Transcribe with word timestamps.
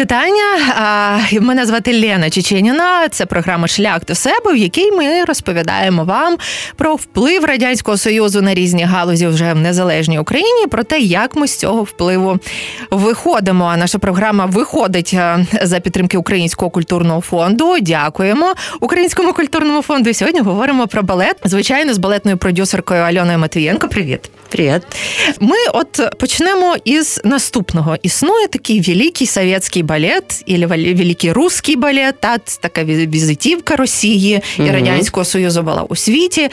Вітання! 0.00 1.20
Мене 1.40 1.66
звати 1.66 2.00
Лена 2.00 2.30
Чеченіна. 2.30 3.08
Це 3.08 3.26
програма 3.26 3.68
Шлях 3.68 4.04
до 4.04 4.14
себе, 4.14 4.52
в 4.52 4.56
якій 4.56 4.92
ми 4.92 5.24
розповідаємо 5.24 6.04
вам 6.04 6.36
про 6.76 6.94
вплив 6.94 7.44
радянського 7.44 7.96
союзу 7.96 8.42
на 8.42 8.54
різні 8.54 8.84
галузі 8.84 9.26
вже 9.26 9.52
в 9.52 9.56
незалежній 9.56 10.18
Україні, 10.18 10.66
про 10.66 10.84
те, 10.84 10.98
як 10.98 11.36
ми 11.36 11.48
з 11.48 11.58
цього 11.58 11.82
впливу 11.82 12.38
виходимо. 12.90 13.64
А 13.64 13.76
наша 13.76 13.98
програма 13.98 14.46
виходить 14.46 15.16
за 15.62 15.80
підтримки 15.80 16.18
Українського 16.18 16.70
культурного 16.70 17.20
фонду. 17.20 17.76
Дякуємо 17.80 18.54
Українському 18.80 19.32
культурному 19.32 19.82
фонду. 19.82 20.10
І 20.10 20.14
Сьогодні 20.14 20.40
говоримо 20.40 20.86
про 20.86 21.02
балет. 21.02 21.36
Звичайно, 21.44 21.94
з 21.94 21.98
балетною 21.98 22.36
продюсеркою 22.36 23.02
Альоною 23.02 23.38
Матвієнко. 23.38 23.88
Привіт, 23.88 24.30
Привіт. 24.48 24.82
Ми 25.40 25.56
от 25.72 26.18
почнемо 26.18 26.76
із 26.84 27.20
наступного. 27.24 27.96
Існує 28.02 28.46
такий 28.46 28.80
великий 28.80 29.26
совєтський 29.26 29.82
балет, 29.89 30.43
і 30.45 30.65
великий 30.65 31.31
русський 31.31 31.75
балет, 31.75 32.19
та 32.19 32.37
така 32.37 32.83
візитівка 32.83 33.75
Росії 33.75 34.41
і 34.57 34.61
угу. 34.61 34.71
Радянського 34.71 35.25
Союзу 35.25 35.61
була 35.61 35.81
у 35.89 35.95
світі. 35.95 36.49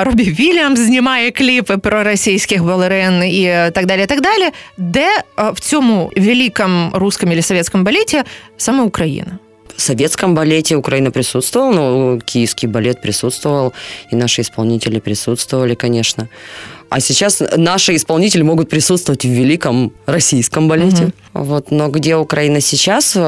Робі 0.00 0.24
Вільямс 0.24 0.80
знімає 0.80 1.30
кліпи 1.30 1.78
про 1.78 2.04
російських 2.04 2.64
балерин 2.64 3.24
і 3.24 3.70
так 3.72 3.86
далі. 3.86 4.06
так 4.06 4.20
далі. 4.20 4.50
Де 4.76 5.08
в 5.52 5.60
цьому 5.60 6.12
великому 6.16 6.90
русском 6.94 7.32
или 7.32 7.42
совєтському 7.42 7.84
балеті 7.84 8.22
саме 8.56 8.82
Україна? 8.82 9.38
В 9.76 9.80
советском 9.80 10.34
балете 10.34 10.76
Украина 10.76 11.10
присутствовала, 11.10 11.72
но 11.72 12.20
киевский 12.24 12.68
балет 12.68 13.02
присутствовал, 13.02 13.74
и 14.12 14.16
наши 14.16 14.40
исполнители 14.40 15.00
присутствовали, 15.00 15.74
конечно. 15.74 16.28
А 16.91 16.99
сейчас 16.99 17.41
наши 17.55 17.95
исполнители 17.95 18.41
могут 18.41 18.69
присутствовать 18.69 19.23
в 19.23 19.29
великом 19.29 19.93
российском 20.05 20.67
балете. 20.67 21.13
Угу. 21.33 21.43
Вот, 21.45 21.71
но 21.71 21.87
где 21.87 22.17
Украина 22.17 22.59
сейчас 22.59 23.13
э, 23.15 23.19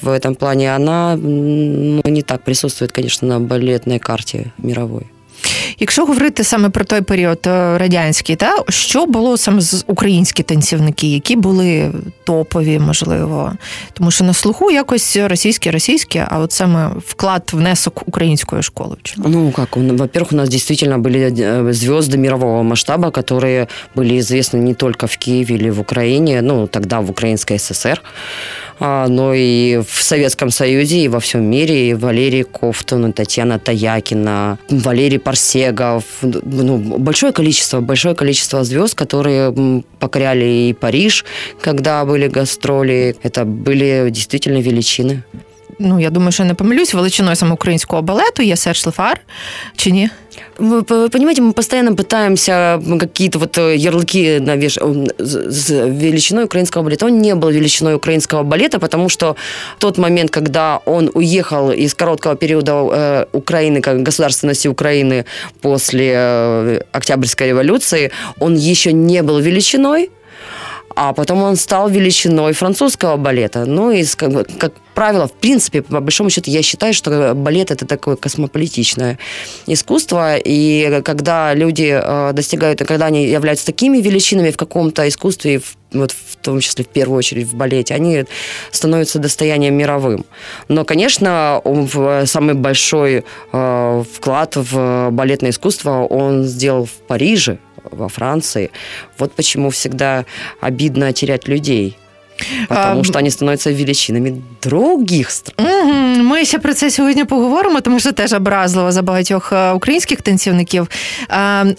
в 0.00 0.08
этом 0.08 0.36
плане, 0.36 0.72
она 0.72 1.16
ну, 1.16 2.00
не 2.04 2.22
так 2.22 2.44
присутствует, 2.44 2.92
конечно, 2.92 3.26
на 3.26 3.40
балетной 3.40 3.98
карте 3.98 4.52
мировой. 4.58 5.08
Якщо 5.79 6.05
говорити 6.05 6.43
саме 6.43 6.69
про 6.69 6.85
той 6.85 7.01
період 7.01 7.39
е, 7.47 7.77
радянський, 7.77 8.35
та 8.35 8.55
що 8.69 9.05
було 9.05 9.37
саме 9.37 9.61
з 9.61 9.83
українські 9.87 10.43
танцівники, 10.43 11.07
які 11.07 11.35
були 11.35 11.91
топові, 12.23 12.79
можливо, 12.79 13.53
тому 13.93 14.11
що 14.11 14.23
на 14.23 14.33
слуху 14.33 14.71
якось 14.71 15.17
російські, 15.17 15.71
російські, 15.71 16.23
а 16.29 16.39
от 16.39 16.51
саме 16.51 16.91
вклад 17.05 17.49
внесок 17.53 18.07
української 18.07 18.63
школи. 18.63 18.95
Ну 19.17 19.51
как, 19.51 19.77
во-первых, 19.77 20.33
у 20.33 20.35
нас 20.35 20.49
действительно 20.49 20.97
были 20.97 21.31
э, 21.31 21.73
звезды 21.73 22.17
мирового 22.17 22.63
масштаба, 22.63 23.11
которые 23.11 23.67
были 23.95 24.19
известны 24.19 24.57
не 24.57 24.73
только 24.73 25.07
в 25.07 25.17
Киеве 25.17 25.55
или 25.55 25.69
в 25.69 25.79
Украине, 25.79 26.41
ну 26.41 26.67
тогда 26.67 26.99
в 26.99 27.09
Украинской 27.09 27.59
ССР. 27.59 28.01
А, 28.80 29.08
но 29.08 29.32
и 29.34 29.80
в 29.86 30.02
Советском 30.02 30.50
Союзе, 30.50 31.00
и 31.04 31.08
во 31.08 31.20
всем 31.20 31.44
мире. 31.44 31.90
И 31.90 31.94
Валерий 31.94 32.44
Кофтун, 32.44 33.10
и 33.10 33.12
Татьяна 33.12 33.58
Таякина, 33.58 34.58
Валерий 34.68 35.18
Парсегов. 35.18 36.04
Ну, 36.22 36.78
большое 36.98 37.32
количество, 37.32 37.80
большое 37.80 38.14
количество 38.14 38.64
звезд, 38.64 38.94
которые 38.94 39.82
покоряли 39.98 40.68
и 40.68 40.72
Париж, 40.72 41.24
когда 41.60 42.04
были 42.04 42.28
гастроли. 42.28 43.16
Это 43.22 43.44
были 43.44 44.08
действительно 44.10 44.58
величины 44.58 45.22
Ну, 45.79 45.99
я 45.99 46.09
думаю, 46.09 46.31
що 46.31 46.43
я 46.43 46.49
не 46.49 46.55
помилюсь, 46.55 46.93
величиною 46.93 47.35
саме 47.35 47.53
українського 47.53 48.01
балету 48.01 48.43
є 48.43 48.55
Серж 48.55 48.85
Лефар, 48.85 49.19
чи 49.75 49.91
ні? 49.91 50.09
Вы 50.57 51.09
понимаете, 51.09 51.41
мы 51.41 51.53
постоянно 51.53 51.95
пытаемся 51.95 52.81
какие-то 52.99 53.39
вот 53.39 53.57
э, 53.57 53.75
ярлыки 53.75 54.39
навешать 54.39 54.83
с 55.17 55.69
величиной 55.69 56.43
украинского 56.43 56.83
балета. 56.83 57.05
Он 57.05 57.21
не 57.21 57.35
был 57.35 57.49
величиной 57.49 57.95
украинского 57.95 58.43
балета, 58.43 58.79
потому 58.79 59.09
что 59.09 59.35
тот 59.79 59.97
момент, 59.97 60.31
когда 60.31 60.79
он 60.85 61.11
уехал 61.13 61.71
из 61.71 61.93
короткого 61.93 62.35
периода 62.35 62.71
э, 62.73 63.25
Украины, 63.31 63.81
как 63.81 64.03
государственности 64.03 64.67
Украины 64.67 65.25
после 65.61 66.13
э, 66.15 66.81
Октябрьской 66.91 67.47
революции, 67.47 68.11
он 68.39 68.55
еще 68.55 68.93
не 68.93 69.23
был 69.23 69.39
величиной, 69.39 70.09
а 70.96 71.12
потом 71.12 71.42
он 71.42 71.56
стал 71.56 71.88
величиной 71.88 72.52
французского 72.52 73.16
балета. 73.16 73.64
Ну, 73.64 73.90
и, 73.90 74.04
как, 74.16 74.46
как 74.58 74.74
правило, 74.94 75.26
в 75.26 75.32
принципе, 75.32 75.82
по 75.82 76.00
большому 76.00 76.30
счету, 76.30 76.50
я 76.50 76.62
считаю, 76.62 76.94
что 76.94 77.34
балет 77.34 77.70
это 77.70 77.86
такое 77.86 78.16
космополитичное 78.16 79.18
искусство, 79.66 80.36
и 80.36 81.02
когда 81.04 81.52
люди 81.54 82.00
э, 82.00 82.32
достигают, 82.32 82.78
когда 82.78 83.06
они 83.06 83.26
являются 83.26 83.66
такими 83.66 83.98
величинами 83.98 84.50
в 84.50 84.56
каком-то 84.56 85.08
искусстве, 85.08 85.60
вот 85.92 86.12
в 86.12 86.36
том 86.36 86.60
числе 86.60 86.84
в 86.84 86.88
первую 86.88 87.18
очередь 87.18 87.46
в 87.46 87.54
балете, 87.54 87.94
они 87.94 88.24
становятся 88.70 89.18
достоянием 89.18 89.74
мировым. 89.74 90.24
Но, 90.68 90.84
конечно, 90.84 91.60
самый 92.26 92.54
большой 92.54 93.24
э, 93.52 94.04
вклад 94.12 94.56
в 94.56 95.10
балетное 95.10 95.50
искусство 95.50 96.04
он 96.04 96.44
сделал 96.44 96.84
в 96.86 96.92
Париже, 97.06 97.58
во 97.84 98.08
Франции. 98.08 98.70
Вот 99.18 99.32
почему 99.32 99.70
всегда 99.70 100.24
обидно 100.60 101.12
терять 101.12 101.48
людей. 101.48 101.98
Тому 102.68 103.00
а, 103.00 103.04
що 103.04 103.12
вони 103.12 103.30
становляться 103.30 103.72
величинами 103.72 104.32
других 104.62 105.30
стран. 105.30 106.26
Ми 106.26 106.44
ще 106.44 106.58
про 106.58 106.74
це 106.74 106.90
сьогодні 106.90 107.24
поговоримо, 107.24 107.80
тому 107.80 108.00
що 108.00 108.12
теж 108.12 108.32
образливо 108.32 108.92
за 108.92 109.02
багатьох 109.02 109.52
е, 109.52 109.72
українських 109.72 110.22
танцівників. 110.22 110.88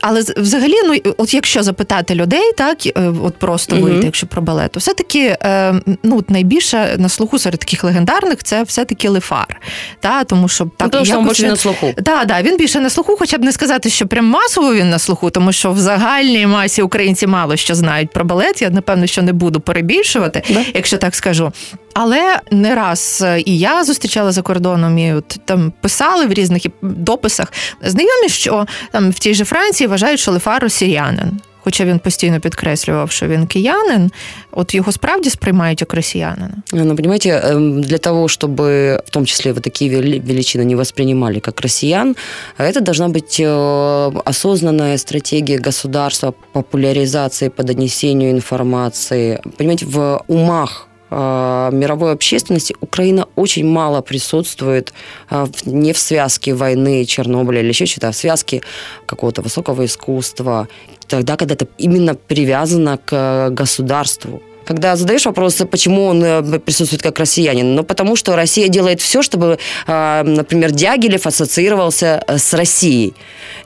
Але 0.01 0.21
взагалі, 0.38 0.73
ну 0.85 1.13
от 1.17 1.33
якщо 1.33 1.63
запитати 1.63 2.15
людей, 2.15 2.51
так 2.57 2.85
е, 2.85 2.91
от 3.23 3.35
просто 3.38 3.75
вийти, 3.75 3.91
угу. 3.91 4.05
якщо 4.05 4.27
про 4.27 4.41
балет, 4.41 4.71
то 4.71 4.79
все-таки 4.79 5.38
е, 5.41 5.73
ну 6.03 6.23
найбільше 6.27 6.95
на 6.97 7.09
слуху 7.09 7.39
серед 7.39 7.59
таких 7.59 7.83
легендарних 7.83 8.44
це 8.44 8.63
все-таки 8.63 9.09
лефар. 9.09 9.61
Та, 9.99 10.23
тому 10.23 10.47
що 10.47 10.67
так 10.77 10.89
ну, 10.94 11.01
він 11.01 11.27
більше 11.27 11.47
на 11.47 11.55
слуху. 11.55 11.94
Так, 12.03 12.27
да, 12.27 12.41
він 12.41 12.57
більше 12.57 12.79
на 12.79 12.89
слуху, 12.89 13.15
хоча 13.19 13.38
б 13.38 13.44
не 13.44 13.51
сказати, 13.51 13.89
що 13.89 14.07
прям 14.07 14.25
масово 14.25 14.73
він 14.73 14.89
на 14.89 14.99
слуху, 14.99 15.29
тому 15.29 15.51
що 15.51 15.71
в 15.71 15.79
загальній 15.79 16.47
масі 16.47 16.81
українці 16.81 17.27
мало 17.27 17.55
що 17.55 17.75
знають 17.75 18.11
про 18.11 18.25
балет. 18.25 18.61
Я 18.61 18.69
напевно, 18.69 19.07
що 19.07 19.21
не 19.21 19.33
буду 19.33 19.59
перебільшувати 19.59 20.44
якщо 20.73 20.97
так 20.97 21.16
скажу. 21.16 21.51
Але 21.94 22.39
не 22.51 22.75
раз 22.75 23.23
е, 23.25 23.41
і 23.45 23.59
я 23.59 23.83
зустрічала 23.83 24.31
за 24.31 24.41
кордоном, 24.41 24.97
і 24.97 25.13
от 25.13 25.39
там 25.45 25.73
писали 25.81 26.25
в 26.25 26.33
різних 26.33 26.63
дописах 26.81 27.53
знайомі, 27.81 28.29
що 28.29 28.66
там 28.91 29.11
в 29.11 29.19
тій 29.19 29.33
же 29.33 29.45
Франції 29.45 29.88
вважають, 29.88 30.19
що 30.19 30.31
Лефар 30.31 30.61
росіянин. 30.61 31.39
Хоча 31.64 31.84
він 31.84 31.98
постійно 31.98 32.41
підкреслював, 32.41 33.10
що 33.10 33.26
він 33.26 33.47
киянин, 33.47 34.10
от 34.50 34.75
його 34.75 34.92
справді 34.92 35.31
сприймають 35.31 35.81
як 35.81 35.94
росіянина. 35.94 36.54
Ну, 36.72 36.97
понимаете, 36.97 37.54
для 37.58 37.98
того, 37.98 38.28
чтобы 38.28 39.03
в 39.06 39.10
том 39.10 39.26
числе 39.26 39.53
вот 39.53 39.62
такие 39.62 39.91
величины 40.20 40.64
не 40.64 40.76
воспринимали 40.76 41.41
как 41.41 41.60
россиян, 41.60 42.16
это 42.58 42.81
должна 42.81 43.08
быть 43.08 43.41
э, 43.41 44.20
осознанная 44.25 44.98
стратегия 44.98 45.58
государства 45.58 46.34
популяризации 46.53 47.48
по 47.48 47.62
донесению 47.62 48.31
информации. 48.31 49.41
Понимаете, 49.56 49.86
в 49.86 50.22
умах 50.28 50.86
Э, 50.91 50.94
мировой 51.15 52.11
общественности 52.11 52.75
Украина 52.81 53.27
очень 53.35 53.65
мало 53.65 54.01
присутствует 54.01 54.93
э, 55.29 55.47
не 55.65 55.93
в 55.93 55.97
связке 55.97 56.53
войны 56.53 57.05
Чернобыля 57.05 57.61
или 57.61 57.69
еще 57.69 57.85
что-то, 57.85 58.09
а 58.09 58.11
в 58.11 58.15
связке 58.15 58.61
какого-то 59.05 59.41
высокого 59.41 59.85
искусства, 59.85 60.67
тогда, 61.07 61.37
когда 61.37 61.53
это 61.53 61.67
именно 61.77 62.15
привязано 62.15 62.97
к 62.97 63.49
государству. 63.51 64.41
Когда 64.65 64.95
задаешь 64.95 65.25
вопрос, 65.25 65.61
почему 65.69 66.05
он 66.05 66.23
э, 66.23 66.59
присутствует 66.59 67.01
как 67.01 67.19
россиянин, 67.19 67.75
ну, 67.75 67.83
потому 67.83 68.15
что 68.15 68.35
Россия 68.35 68.67
делает 68.67 69.01
все, 69.01 69.21
чтобы, 69.21 69.59
например, 69.87 70.71
Дягилев 70.71 71.27
ассоциировался 71.27 72.23
с 72.27 72.53
Россией. 72.53 73.13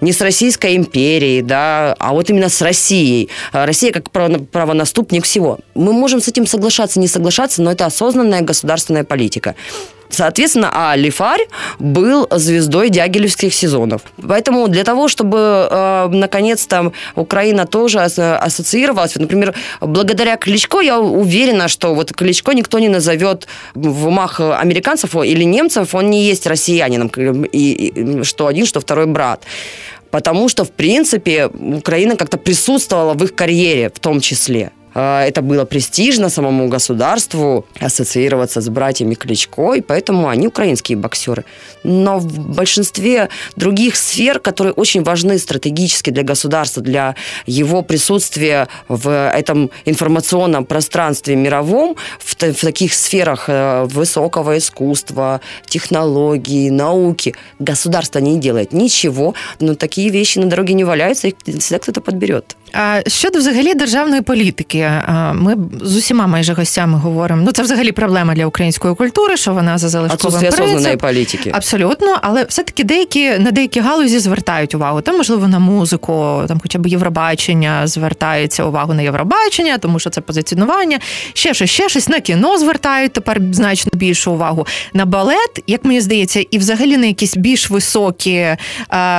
Не 0.02 0.12
с 0.12 0.22
Российской 0.22 0.76
империей, 0.76 1.42
да, 1.42 1.96
а 2.00 2.14
вот 2.14 2.30
именно 2.30 2.50
с 2.50 2.62
Россией. 2.62 3.30
Россия 3.52 3.92
как 3.92 4.12
правонаступник 4.12 5.26
всего. 5.26 5.60
Мы 5.76 5.94
можем 5.94 6.22
с 6.22 6.28
этим 6.28 6.46
соглашаться, 6.46 7.00
не 7.00 7.08
соглашаться, 7.08 7.62
но 7.62 7.72
это 7.72 7.86
осознанная 7.86 8.42
государственная 8.42 9.04
политика. 9.04 9.56
Соответственно, 10.10 10.72
а 10.74 10.96
Лифарь 10.96 11.48
был 11.78 12.28
звездой 12.32 12.90
дягилевских 12.90 13.54
сезонов. 13.54 14.02
Поэтому 14.28 14.68
для 14.68 14.84
того, 14.84 15.08
чтобы 15.08 15.38
э, 15.38 16.08
наконец-то 16.12 16.92
Украина 17.16 17.66
тоже 17.66 18.00
ассоциировалась, 18.00 19.16
например, 19.16 19.54
благодаря 19.82 20.36
Кличко, 20.38 20.80
я 20.80 21.00
уверена, 21.00 21.68
что 21.68 21.94
вот 21.94 22.12
Кличко 22.12 22.54
никто 22.54 22.80
не 22.80 22.90
назовет 22.90 23.48
в 23.76 24.08
умах 24.08 24.40
американцев 24.40 25.16
или 25.16 25.44
немцев, 25.44 25.94
он 25.94 26.10
не 26.10 26.24
есть 26.24 26.48
россиянином, 26.48 27.10
и, 27.44 27.72
и, 27.72 28.24
что 28.24 28.48
один, 28.48 28.66
что 28.66 28.80
второй 28.80 29.06
брат. 29.06 29.44
Потому 30.12 30.50
что, 30.50 30.64
в 30.64 30.72
принципе, 30.72 31.48
Украина 31.48 32.16
как-то 32.16 32.38
присутствовала 32.38 33.14
в 33.14 33.24
их 33.24 33.36
карьере 33.36 33.90
в 33.90 34.00
том 34.00 34.22
числе. 34.22 34.72
Это 35.00 35.42
было 35.42 35.66
престижно 35.66 36.30
самому 36.30 36.68
государству 36.68 37.66
ассоциироваться 37.80 38.62
с 38.62 38.70
братьями 38.70 39.16
Кличко, 39.16 39.74
и 39.74 39.82
поэтому 39.82 40.28
они 40.28 40.48
украинские 40.48 40.98
боксеры. 40.98 41.46
Но 41.84 42.20
в 42.20 42.40
большинстве 42.56 43.30
других 43.56 43.96
сфер, 43.96 44.40
которые 44.40 44.74
очень 44.74 45.04
важны 45.04 45.38
стратегически 45.38 46.10
для 46.10 46.24
государства, 46.24 46.82
для 46.82 47.16
его 47.46 47.82
присутствия 47.82 48.68
в 48.88 49.10
этом 49.10 49.70
информационном 49.86 50.66
пространстве 50.66 51.36
мировом, 51.36 51.96
в, 52.20 52.36
в 52.36 52.62
таких 52.62 52.94
сферах 52.94 53.46
э, 53.48 53.86
высокого 53.86 54.58
искусства, 54.58 55.42
технологий, 55.66 56.70
науки, 56.70 57.36
государство 57.60 58.20
не 58.20 58.40
делает 58.40 58.74
ничего, 58.74 59.34
но 59.60 59.76
такие 59.76 60.10
вещи 60.10 60.40
на 60.40 60.50
дороге 60.50 60.74
не 60.74 60.84
валяются, 60.84 61.28
их 61.28 61.36
всегда 61.46 61.80
кто-то 61.80 62.02
подберет. 62.02 62.56
А 62.74 63.02
щодо 63.08 63.40
взагалі 63.40 63.74
державної 63.74 64.22
політики, 64.22 64.92
ми 65.34 65.56
з 65.82 65.96
усіма 65.96 66.28
майже 66.28 66.54
гостями 66.54 66.98
говоримо. 66.98 67.42
Ну 67.46 67.52
це 67.52 67.62
взагалі 67.62 67.92
проблема 67.92 68.34
для 68.36 68.46
української 68.46 68.96
культури, 68.96 69.38
що 69.38 69.54
вона 69.54 69.78
за 69.78 69.90
залишковим 69.90 70.40
принцип. 70.40 71.02
політики. 71.02 71.52
Абсолютно, 71.54 72.20
але 72.22 72.44
все-таки 72.44 72.84
деякі 72.84 73.40
на 73.40 73.52
деякі 73.52 73.80
галузі 73.80 74.20
звертають 74.20 74.76
увагу. 74.76 75.02
Там, 75.02 75.18
можливо, 75.18 75.48
на 75.48 75.60
музику, 75.60 76.44
там 76.48 76.60
хоча 76.62 76.80
б 76.80 76.88
Євробачення 76.88 77.88
звертається 77.88 78.64
увагу 78.64 78.94
на 78.94 79.02
Євробачення, 79.02 79.78
тому 79.78 80.00
що 80.00 80.10
це 80.10 80.22
позиціонування. 80.22 81.00
Ще 81.34 81.54
щось, 81.54 81.70
ще 81.70 81.90
щось 81.90 82.10
на 82.10 82.20
кіно 82.20 82.58
звертають 82.58 83.14
тепер 83.14 83.42
значно 83.52 83.92
більшу 83.96 84.32
увагу. 84.32 84.68
На 84.94 85.06
балет, 85.06 85.64
як 85.68 85.86
мені 85.86 86.02
здається, 86.02 86.46
і 86.52 86.58
взагалі 86.58 86.98
на 86.98 87.06
якісь 87.06 87.38
більш 87.38 87.70
високі 87.70 88.48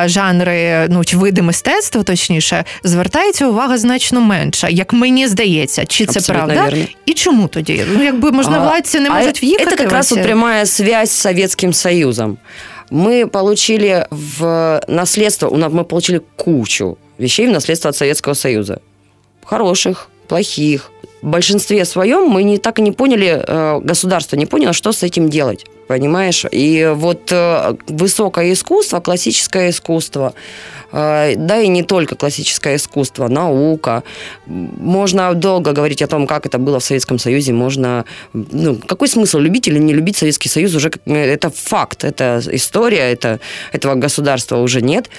жанри, 0.05 0.87
ну 0.89 1.05
чи 1.05 1.17
види 1.17 1.43
мистецтва, 1.43 2.03
точніше, 2.03 2.65
звертають 2.85 3.40
звертається 3.40 3.48
увага 3.48 3.78
значно 3.78 4.22
менша, 4.22 4.70
як 4.70 4.94
мені 4.94 5.28
здається, 5.28 5.86
чи 5.86 6.06
це 6.06 6.20
Абсолютно 6.20 6.46
правда? 6.46 6.64
Верно. 6.64 6.86
І 7.06 7.14
чому 7.14 7.48
тоді? 7.48 7.86
Ну, 7.94 8.04
якби 8.04 8.32
можновладці 8.32 9.00
не 9.00 9.10
а 9.10 9.14
можуть 9.14 9.44
в'їхати. 9.44 9.76
Это 9.76 9.78
как 9.78 9.92
раз 9.92 10.12
вот 10.12 10.24
прямая 10.24 10.66
связь 10.66 11.12
с 11.12 11.22
Советским 11.22 11.74
Союзом. 11.74 12.38
Мы 12.92 13.28
получили 13.28 14.06
в 14.12 14.82
наследство, 14.88 15.50
мы 15.50 15.84
получили 15.84 16.22
кучу 16.36 16.98
вещей 17.18 17.48
в 17.48 17.52
наследство 17.52 17.90
от 17.90 17.96
Советского 17.96 18.36
Союза. 18.36 18.80
Хороших, 19.44 20.10
плохих. 20.28 20.92
в 21.23 21.27
большинстве 21.27 21.85
своем 21.85 22.29
мы 22.29 22.43
не, 22.45 22.59
так 22.59 22.79
и 22.79 22.83
не 22.83 22.93
поняли, 22.93 23.45
э, 23.47 23.81
государство 23.83 24.37
не 24.37 24.47
поняло, 24.47 24.73
что 24.73 24.93
с 24.93 25.03
этим 25.03 25.29
делать. 25.29 25.67
Понимаешь? 25.87 26.47
И 26.51 26.93
вот 26.95 27.31
э, 27.31 27.75
высокое 27.89 28.53
искусство, 28.53 29.01
классическое 29.01 29.71
искусство, 29.71 30.33
э, 30.93 31.35
да 31.37 31.61
и 31.61 31.69
не 31.69 31.83
только 31.83 32.15
классическое 32.15 32.77
искусство, 32.77 33.29
наука. 33.29 34.03
Можно 34.47 35.35
долго 35.35 35.73
говорить 35.73 36.01
о 36.01 36.07
том, 36.07 36.27
как 36.27 36.47
это 36.47 36.59
было 36.59 36.79
в 36.79 36.85
Советском 36.85 37.19
Союзе. 37.19 37.53
Можно... 37.53 38.07
Ну, 38.33 38.77
какой 38.77 39.09
смысл 39.09 39.41
любить 39.41 39.69
или 39.69 39.79
не 39.79 39.93
любить 39.93 40.17
Советский 40.17 40.49
Союз? 40.49 40.75
Уже 40.75 40.91
это 41.07 41.51
факт, 41.51 42.05
это 42.05 42.41
история, 42.51 43.13
это, 43.13 43.41
этого 43.73 43.95
государства 43.97 44.57
уже 44.57 44.81
нет. 44.81 45.11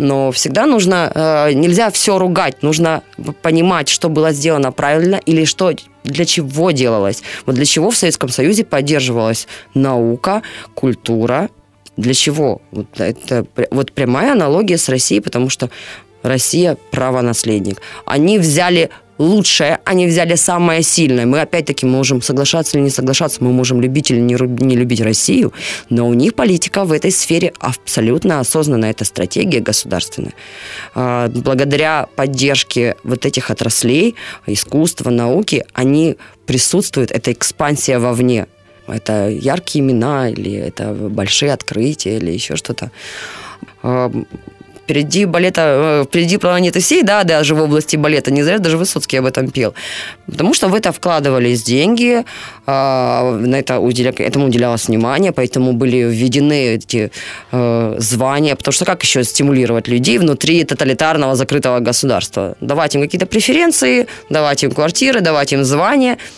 Но 0.00 0.32
всегда 0.32 0.64
нужно, 0.64 1.12
э, 1.14 1.52
нельзя 1.52 1.90
все 1.90 2.18
ругать, 2.18 2.62
нужно 2.62 3.02
понимать, 3.42 3.90
что 3.90 4.08
было 4.08 4.32
сделано 4.32 4.72
правильно 4.72 5.16
или 5.16 5.44
что 5.44 5.72
для 6.04 6.24
чего 6.24 6.70
делалось. 6.70 7.22
Вот 7.44 7.56
для 7.56 7.66
чего 7.66 7.90
в 7.90 7.96
Советском 7.96 8.30
Союзе 8.30 8.64
поддерживалась 8.64 9.46
наука, 9.74 10.40
культура, 10.72 11.50
для 11.98 12.14
чего? 12.14 12.62
Вот 12.70 12.86
это 12.98 13.44
вот 13.70 13.92
прямая 13.92 14.32
аналогия 14.32 14.78
с 14.78 14.88
Россией, 14.88 15.20
потому 15.20 15.50
что 15.50 15.68
Россия 16.22 16.78
правонаследник. 16.90 17.82
Они 18.06 18.38
взяли 18.38 18.88
лучшее, 19.20 19.78
они 19.84 20.06
взяли 20.06 20.34
самое 20.34 20.82
сильное. 20.82 21.26
Мы 21.26 21.42
опять-таки 21.42 21.86
можем 21.86 22.22
соглашаться 22.22 22.78
или 22.78 22.84
не 22.84 22.90
соглашаться, 22.90 23.44
мы 23.44 23.52
можем 23.52 23.80
любить 23.80 24.10
или 24.10 24.18
не, 24.18 24.34
не 24.64 24.76
любить 24.76 25.02
Россию, 25.02 25.52
но 25.90 26.08
у 26.08 26.14
них 26.14 26.34
политика 26.34 26.84
в 26.84 26.92
этой 26.92 27.10
сфере 27.10 27.52
абсолютно 27.58 28.40
осознанная, 28.40 28.90
это 28.90 29.04
стратегия 29.04 29.60
государственная. 29.60 30.32
А, 30.94 31.28
благодаря 31.28 32.08
поддержке 32.16 32.96
вот 33.04 33.26
этих 33.26 33.50
отраслей, 33.50 34.14
искусства, 34.46 35.10
науки, 35.10 35.64
они 35.74 36.16
присутствуют, 36.46 37.10
это 37.10 37.30
экспансия 37.32 37.98
вовне. 37.98 38.46
Это 38.88 39.28
яркие 39.28 39.84
имена, 39.84 40.30
или 40.30 40.52
это 40.52 40.92
большие 40.92 41.52
открытия, 41.52 42.16
или 42.16 42.32
еще 42.32 42.56
что-то 42.56 42.90
а, 43.82 44.10
впереди 44.90 45.24
балета, 45.24 45.62
э, 45.62 46.04
впереди 46.04 46.36
планеты 46.36 46.80
всей, 46.80 47.02
да, 47.02 47.22
даже 47.22 47.54
в 47.54 47.62
области 47.62 47.96
балета, 47.96 48.32
не 48.32 48.42
зря 48.42 48.58
даже 48.58 48.76
Высоцкий 48.76 49.18
об 49.18 49.26
этом 49.26 49.48
пел. 49.50 49.72
Потому 50.26 50.54
что 50.54 50.68
в 50.68 50.74
это 50.74 50.90
вкладывались 50.90 51.62
деньги, 51.62 52.24
а, 52.66 53.38
на 53.40 53.56
это 53.56 53.78
уделя, 53.78 54.12
этому 54.18 54.46
уделялось 54.46 54.88
внимание, 54.88 55.30
поэтому 55.30 55.72
были 55.72 55.98
введены 55.98 56.74
эти 56.74 57.10
э, 57.52 57.96
звания, 57.98 58.56
потому 58.56 58.72
что 58.72 58.84
как 58.84 59.02
еще 59.04 59.22
стимулировать 59.24 59.88
людей 59.88 60.18
внутри 60.18 60.64
тоталитарного 60.64 61.36
закрытого 61.36 61.78
государства? 61.80 62.54
Давать 62.60 62.94
им 62.96 63.02
какие-то 63.02 63.26
преференции, 63.26 64.06
давать 64.30 64.64
им 64.64 64.72
квартиры, 64.72 65.20
давать 65.20 65.52
им 65.52 65.64
звания– 65.64 66.18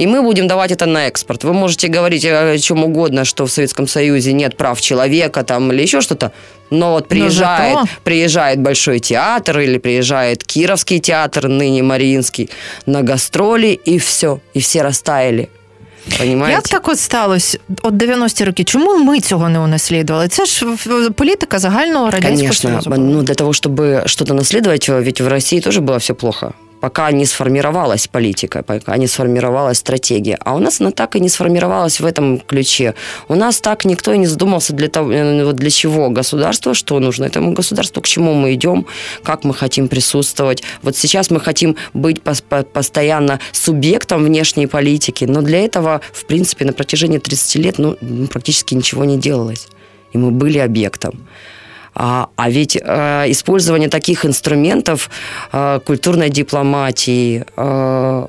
и 0.00 0.06
мы 0.06 0.22
будем 0.22 0.48
давать 0.48 0.72
это 0.72 0.86
на 0.86 1.08
экспорт. 1.08 1.44
Вы 1.44 1.52
можете 1.52 1.88
говорить 1.88 2.24
о 2.24 2.58
чем 2.58 2.84
угодно, 2.84 3.24
что 3.24 3.44
в 3.44 3.50
Советском 3.50 3.86
Союзе 3.86 4.32
нет 4.32 4.56
прав 4.56 4.80
человека 4.80 5.42
там, 5.44 5.72
или 5.72 5.82
еще 5.82 6.00
что-то, 6.00 6.32
но 6.70 6.92
вот 6.92 7.08
приезжает, 7.08 7.74
но 7.74 7.80
зато... 7.80 7.92
приезжает 8.02 8.60
Большой 8.60 9.00
театр 9.00 9.58
или 9.58 9.78
приезжает 9.78 10.42
Кировский 10.44 11.00
театр, 11.00 11.48
ныне 11.48 11.82
Мариинский, 11.82 12.48
на 12.86 13.02
гастроли, 13.02 13.78
и 13.88 13.98
все, 13.98 14.40
и 14.54 14.60
все 14.60 14.82
растаяли. 14.82 15.48
Понимаете? 16.18 16.54
Як 16.54 16.68
так 16.68 16.88
от 16.88 16.98
сталося 16.98 17.58
от 17.82 17.94
90-ті 17.94 18.44
роки? 18.44 18.64
Чому 18.64 18.96
ми 18.96 19.20
цього 19.20 19.48
не 19.48 19.58
унаслідували? 19.58 20.28
Це 20.28 20.44
ж 20.44 20.66
політика 21.16 21.58
загального 21.58 22.10
радянського 22.10 22.36
Конечно, 22.36 22.82
Союзу. 22.82 23.02
ну 23.02 23.22
для 23.22 23.34
того, 23.34 23.52
чтобы 23.52 24.08
что-то 24.08 24.34
наследовать, 24.34 24.88
ведь 24.88 25.20
в 25.20 25.28
России 25.28 25.60
тоже 25.60 25.80
было 25.80 25.98
все 25.98 26.14
плохо 26.14 26.52
пока 26.85 27.11
не 27.11 27.25
сформировалась 27.25 28.07
политика, 28.07 28.61
пока 28.61 28.97
не 28.97 29.07
сформировалась 29.07 29.79
стратегия. 29.79 30.37
А 30.45 30.53
у 30.53 30.59
нас 30.59 30.81
она 30.81 30.91
так 30.91 31.15
и 31.15 31.19
не 31.19 31.29
сформировалась 31.29 31.99
в 31.99 32.05
этом 32.05 32.39
ключе. 32.39 32.93
У 33.27 33.33
нас 33.33 33.59
так 33.59 33.85
никто 33.85 34.13
и 34.13 34.19
не 34.19 34.27
задумался 34.27 34.73
для 34.73 34.87
того, 34.87 35.11
э, 35.11 35.45
вот 35.45 35.55
для 35.55 35.71
чего 35.71 36.11
государство, 36.11 36.75
что 36.75 36.99
нужно 36.99 37.25
этому 37.25 37.53
государству, 37.53 38.01
к 38.03 38.07
чему 38.07 38.35
мы 38.35 38.53
идем, 38.53 38.85
как 39.23 39.43
мы 39.45 39.55
хотим 39.55 39.87
присутствовать. 39.87 40.61
Вот 40.83 40.95
сейчас 40.95 41.31
мы 41.31 41.39
хотим 41.39 41.75
быть 41.95 42.21
постоянно 42.21 43.39
субъектом 43.51 44.23
внешней 44.23 44.67
политики, 44.67 45.25
но 45.25 45.41
для 45.41 45.65
этого, 45.65 46.01
в 46.13 46.25
принципе, 46.27 46.65
на 46.65 46.73
протяжении 46.73 47.17
30 47.17 47.55
лет 47.55 47.79
ну, 47.79 47.97
практически 48.27 48.75
ничего 48.75 49.05
не 49.05 49.17
делалось. 49.17 49.69
И 50.13 50.19
мы 50.19 50.29
были 50.29 50.59
объектом. 50.59 51.25
А, 51.94 52.28
а 52.36 52.50
ведь 52.50 52.76
э, 52.76 53.30
использование 53.30 53.88
таких 53.88 54.24
инструментов 54.24 55.10
э, 55.52 55.80
культурной 55.84 56.30
дипломатии, 56.30 57.44
э, 57.56 58.28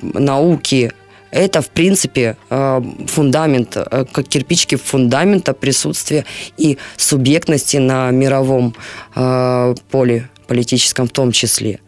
науки, 0.00 0.92
это, 1.30 1.60
в 1.60 1.68
принципе, 1.68 2.36
э, 2.50 2.82
фундамент, 3.06 3.76
э, 3.76 4.04
как 4.12 4.28
кирпичики 4.28 4.76
фундамента 4.76 5.52
присутствия 5.52 6.24
и 6.56 6.78
субъектности 6.96 7.76
на 7.78 8.10
мировом 8.10 8.74
э, 9.14 9.74
поле 9.90 10.28
політичному 10.46 11.06
в 11.06 11.10
тому 11.10 11.32
числі. 11.32 11.78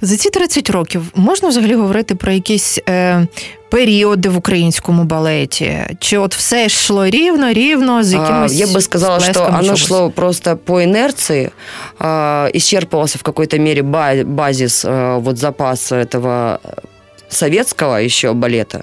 За 0.00 0.16
ці 0.16 0.30
30 0.30 0.70
років 0.70 1.02
можна 1.14 1.48
взагалі 1.48 1.74
говорити 1.74 2.14
про 2.14 2.32
якісь 2.32 2.78
е, 2.88 3.26
періоди 3.70 4.28
в 4.28 4.36
українському 4.36 5.04
балеті? 5.04 5.78
Чи 5.98 6.18
от 6.18 6.34
все 6.34 6.66
йшло 6.66 7.06
рівно, 7.06 7.52
рівно 7.52 8.02
з 8.02 8.12
якимось 8.12 8.54
Я 8.54 8.66
бы 8.66 8.80
сказала, 8.80 9.20
что 9.20 9.44
оно 9.44 9.62
чогось? 9.62 9.80
шло 9.80 10.10
просто 10.10 10.56
по 10.56 10.82
инерции, 10.82 11.50
исчерпывался 12.54 13.18
в 13.18 13.22
какой-то 13.22 13.58
мере 13.58 13.82
базис, 14.24 14.84
вот 15.18 15.38
запас 15.38 15.92
этого 15.92 16.58
советского 17.28 17.96
еще 17.96 18.32
балета. 18.32 18.82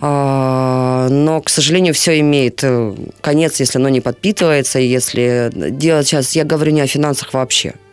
Но, 0.00 1.42
к 1.44 1.50
сожалению, 1.50 1.92
все 1.92 2.20
имеет 2.20 2.64
э, 2.64 2.94
конец, 3.20 3.60
если 3.60 3.78
оно 3.78 3.90
не 3.90 4.00
подпитывается, 4.00 4.78
если 4.78 5.50
делать 5.52 6.06
сейчас, 6.06 6.34
я 6.36 6.44
говорю 6.44 6.72
не 6.72 6.80
о 6.80 6.86
финансах 6.86 7.34
вообще – 7.34 7.74
а, 7.74 7.83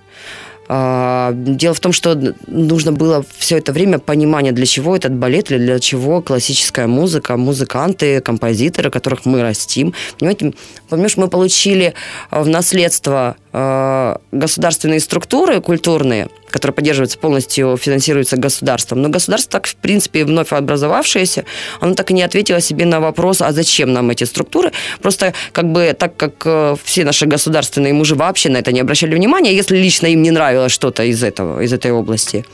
дело 0.69 1.75
в 1.75 1.81
том, 1.81 1.93
что 1.93 2.35
нужно 2.47 2.93
было 2.93 3.25
все 3.37 3.59
это 3.59 3.73
время 3.73 3.99
понимание, 3.99 4.53
для 4.53 4.67
чего 4.67 4.97
этот 4.97 5.13
балет, 5.13 5.51
или 5.51 5.59
для 5.59 5.79
чего 5.81 6.23
классическая 6.23 6.87
музыка, 6.87 7.37
музыканты, 7.37 8.21
композиторы, 8.21 8.91
которых 8.91 9.25
мы 9.25 9.43
растим. 9.43 9.95
Понимаете, 10.19 10.55
понимаешь, 10.89 11.17
мы 11.17 11.29
получили 11.29 11.95
в 12.31 12.49
наследство 12.49 13.13
а, 13.23 13.42
государственные 13.53 15.01
структуры 15.01 15.61
культурные, 15.61 16.29
которые 16.49 16.75
поддерживаются 16.75 17.19
полностью, 17.19 17.77
финансируются 17.77 18.37
государством. 18.37 19.03
Но 19.03 19.09
государство, 19.11 19.53
так, 19.53 19.67
в 19.67 19.77
принципе, 19.77 20.25
вновь 20.25 20.53
образовавшееся, 20.53 21.45
оно 21.81 21.95
так 21.95 22.11
и 22.11 22.15
не 22.15 22.23
ответило 22.23 22.61
себе 22.61 22.87
на 22.87 23.01
вопрос, 23.01 23.43
а 23.43 23.53
зачем 23.53 23.93
нам 23.93 24.11
эти 24.11 24.25
структуры. 24.25 24.73
Просто 25.01 25.35
как 25.53 25.71
бы 25.71 25.95
так 25.99 26.17
как 26.17 26.33
э, 26.45 26.77
все 26.83 27.05
наши 27.05 27.27
государственные 27.27 27.93
мужи 27.93 28.15
вообще 28.15 28.49
на 28.49 28.59
это 28.59 28.73
не 28.73 28.81
обращали 28.81 29.15
внимания, 29.15 29.55
если 29.55 29.77
лично 29.77 30.07
им 30.07 30.23
не 30.23 30.31
нравилось 30.31 30.73
что-то 30.73 31.05
из 31.05 31.23
этого, 31.23 31.61
из 31.61 31.73
этой 31.73 31.93
области, 31.93 32.47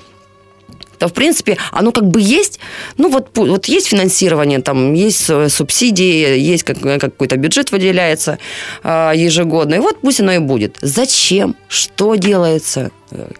то, 0.99 1.09
в 1.09 1.13
принципе, 1.13 1.57
оно 1.73 1.93
как 1.93 2.05
бы 2.05 2.21
есть. 2.21 2.61
Ну, 2.97 3.11
вот, 3.11 3.31
вот 3.37 3.67
есть 3.67 3.89
финансирование, 3.89 4.61
там 4.61 4.95
есть 4.95 5.31
субсидии, 5.49 6.39
есть 6.39 6.65
как, 6.65 6.81
какой-то 6.81 7.37
бюджет 7.37 7.73
выделяется 7.73 8.39
э, 8.83 9.13
ежегодно. 9.15 9.75
И 9.75 9.79
вот 9.79 10.01
пусть 10.01 10.21
оно 10.21 10.33
и 10.33 10.39
будет. 10.39 10.79
Зачем? 10.83 11.57
Что 11.69 12.15
делается? 12.17 12.91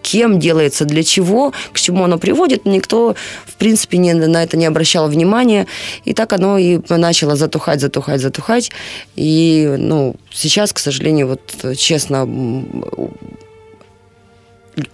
Кем 0.03 0.39
делается, 0.39 0.85
для 0.85 1.03
чего, 1.03 1.53
к 1.73 1.81
чему 1.81 2.05
оно 2.05 2.19
приводит, 2.19 2.65
никто, 2.65 3.15
в 3.45 3.57
принципе, 3.57 3.99
не, 3.99 4.15
на 4.15 4.43
это 4.43 4.57
не 4.57 4.67
обращал 4.67 5.09
внимания. 5.09 5.67
И 6.05 6.15
так 6.15 6.33
оно 6.33 6.59
и 6.59 6.81
начало 6.89 7.37
затухать, 7.37 7.81
затухать, 7.81 8.21
затухать. 8.21 8.71
И, 9.17 9.75
ну, 9.79 10.17
сейчас, 10.33 10.73
к 10.73 10.79
сожалению, 10.79 11.29
вот 11.29 11.77
честно, 11.77 12.27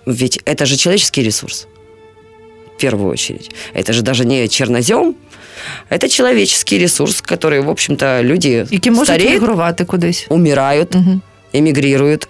ведь 0.07 0.41
это 0.45 0.67
же 0.67 0.77
человеческий 0.77 1.23
ресурс 1.23 1.69
первую 2.85 3.11
очередь. 3.13 3.51
Это 3.75 3.93
же 3.93 4.03
даже 4.03 4.25
не 4.25 4.49
чернозем, 4.49 5.15
это 5.91 6.09
человеческий 6.09 6.79
ресурс, 6.79 7.23
который, 7.23 7.61
в 7.61 7.69
общем-то, 7.69 8.23
люди 8.23 8.67
Які 8.71 8.91
стареют, 9.05 9.87
кудись. 9.87 10.27
умирают, 10.29 10.95
угу. 10.95 11.21
эмигрируют. 11.53 12.29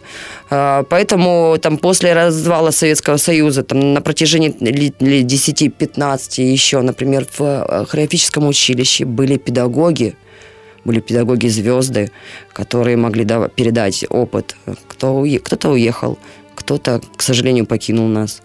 Поэтому 0.50 1.56
там 1.61 1.78
после 1.78 2.14
развала 2.14 2.73
Советского 2.73 3.18
Союза 3.18 3.62
там, 3.62 3.94
на 3.94 4.00
протяжении 4.00 4.50
10-15 4.50 6.42
еще, 6.42 6.80
например, 6.82 7.26
в 7.38 7.40
э, 7.40 7.84
хореографическом 7.87 8.46
училище 8.46 9.04
были 9.04 9.37
педагоги, 9.37 10.14
были 10.84 11.00
педагоги-звезды, 11.00 12.11
которые 12.52 12.96
могли 12.96 13.25
передать 13.56 14.04
опыт. 14.11 14.56
Кто, 14.88 15.25
кто-то 15.42 15.70
уехал, 15.70 16.18
кто-то, 16.54 17.00
к 17.16 17.23
сожалению, 17.23 17.66
покинул 17.66 18.06
нас 18.08 18.42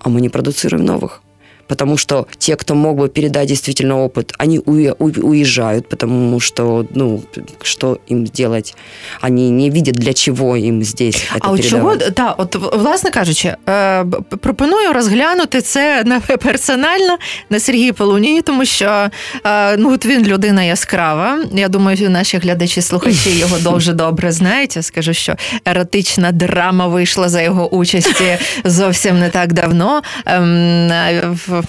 а 0.00 0.08
мы 0.08 0.20
не 0.20 0.28
продуцируем 0.28 0.84
новых. 0.84 1.22
Потому 1.70 1.96
что 1.96 2.26
те, 2.38 2.56
кто 2.56 2.74
мог 2.74 2.96
бы 2.96 3.08
передать 3.08 3.48
действительно 3.48 4.04
опыт, 4.04 4.32
они 4.38 4.58
уезжают, 4.58 5.88
потому 5.88 6.40
что, 6.40 6.84
ну, 6.94 7.22
что 7.62 7.98
им 8.10 8.24
делать? 8.24 8.74
Они 9.20 9.50
не 9.50 9.70
видят, 9.70 9.94
для 9.94 10.12
чого 10.12 10.56
їм 10.56 10.84
здесь 10.84 11.16
це 11.16 11.38
А 11.40 11.50
от 11.50 11.68
чого, 11.68 11.96
та, 11.96 12.30
от, 12.30 12.56
власне 12.56 13.10
кажучи, 13.10 13.54
е, 13.68 14.04
пропоную 14.40 14.92
розглянути 14.92 15.60
це 15.60 16.04
на 16.04 16.20
персонально 16.20 17.18
на 17.50 17.60
Сергії 17.60 17.92
Полуніні, 17.92 18.42
тому 18.42 18.64
що 18.64 19.10
е, 19.46 19.76
ну, 19.76 19.92
от 19.92 20.06
він 20.06 20.26
людина 20.26 20.62
яскрава. 20.62 21.38
Я 21.52 21.68
думаю, 21.68 22.10
наші 22.10 22.38
глядачі-слухачі 22.38 23.38
його 23.38 23.58
дуже 23.72 23.92
добре 23.92 24.32
знають. 24.32 24.76
Я 24.76 24.82
скажу, 24.82 25.14
що 25.14 25.36
еротична 25.64 26.32
драма 26.32 26.86
вийшла 26.86 27.28
за 27.28 27.42
його 27.42 27.74
участі 27.74 28.38
зовсім 28.64 29.18
не 29.18 29.28
так 29.28 29.52
давно. 29.52 30.02
Ем, 30.26 30.90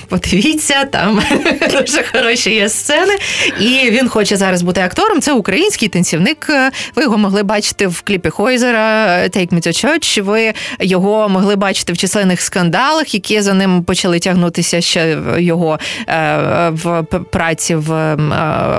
подивіться, 0.07 0.85
там 0.85 1.21
дуже 1.71 2.03
хороші 2.13 2.55
є 2.55 2.69
сцени. 2.69 3.13
І 3.59 3.89
він 3.89 4.09
хоче 4.09 4.37
зараз 4.37 4.61
бути 4.61 4.81
актором. 4.81 5.21
Це 5.21 5.33
український 5.33 5.87
танцівник. 5.87 6.49
Ви 6.95 7.03
його 7.03 7.17
могли 7.17 7.43
бачити 7.43 7.87
в 7.87 8.01
кліпі 8.01 8.29
Хойзера 8.29 9.17
«Take 9.23 9.53
me 9.53 9.67
to 9.67 9.67
Church». 9.67 10.21
Ви 10.21 10.53
його 10.79 11.29
могли 11.29 11.55
бачити 11.55 11.93
в 11.93 11.97
численних 11.97 12.41
скандалах, 12.41 13.13
які 13.13 13.41
за 13.41 13.53
ним 13.53 13.83
почали 13.83 14.19
тягнутися 14.19 14.81
ще 14.81 15.17
його 15.37 15.79
е, 16.07 16.69
в 16.69 17.03
праці 17.31 17.75
в 17.75 17.93
е, 17.93 18.17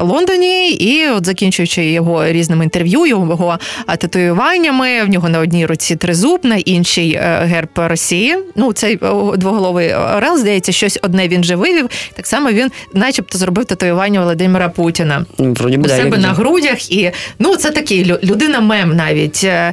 Лондоні. 0.02 0.71
І 0.71 1.09
от 1.09 1.26
закінчуючи 1.26 1.85
його 1.85 2.26
різними 2.26 2.64
інтерв'ю, 2.64 3.07
його 3.07 3.59
татуюваннями. 3.99 5.02
В 5.02 5.09
нього 5.09 5.28
на 5.28 5.38
одній 5.38 5.66
руці 5.66 5.97
тризуб, 5.97 6.40
на 6.42 6.57
іншій 6.57 7.21
е, 7.23 7.45
герб 7.45 7.69
Росії. 7.76 8.37
Ну, 8.57 8.73
цей 8.73 8.97
двоголовий 9.37 9.95
орел, 9.95 10.38
здається, 10.38 10.73
щось 10.73 10.99
одне 11.02 11.28
він 11.28 11.44
же 11.44 11.56
вивів. 11.56 11.88
Так 12.14 12.26
само 12.26 12.50
він, 12.50 12.71
начебто, 12.94 13.38
зробив 13.38 13.64
татуювання 13.64 14.21
Володимира 14.21 14.68
Путіна 14.68 15.26
Вроді 15.38 15.78
у 15.78 15.88
себе 15.88 16.18
на 16.18 16.32
грудях. 16.32 16.92
І 16.92 17.11
ну, 17.38 17.56
це 17.56 17.71
такий 17.71 18.04
людина 18.04 18.61
мем 18.61 18.97
навіть. 18.97 19.40
Е, 19.44 19.73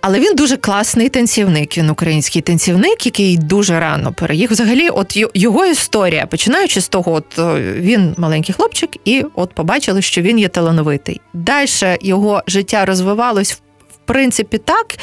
але 0.00 0.20
він 0.20 0.34
дуже 0.34 0.56
класний 0.56 1.08
танцівник. 1.08 1.78
Він 1.78 1.90
український 1.90 2.42
танцівник, 2.42 3.06
який 3.06 3.36
дуже 3.36 3.80
рано 3.80 4.12
переїхав. 4.12 4.52
Взагалі, 4.52 4.88
от 4.88 5.18
його 5.34 5.66
історія, 5.66 6.26
починаючи 6.26 6.80
з 6.80 6.88
того, 6.88 7.12
от 7.12 7.38
він 7.76 8.14
маленький 8.18 8.54
хлопчик, 8.54 8.90
і 9.04 9.24
от 9.34 9.54
побачили, 9.54 10.02
що 10.02 10.22
він 10.22 10.38
є 10.38 10.48
талановитий. 10.48 11.20
Далі 11.34 11.68
його 12.00 12.42
життя 12.46 12.84
розвивалось 12.84 13.52
в 13.52 13.60
принципі 14.05 14.57
так. 14.57 14.95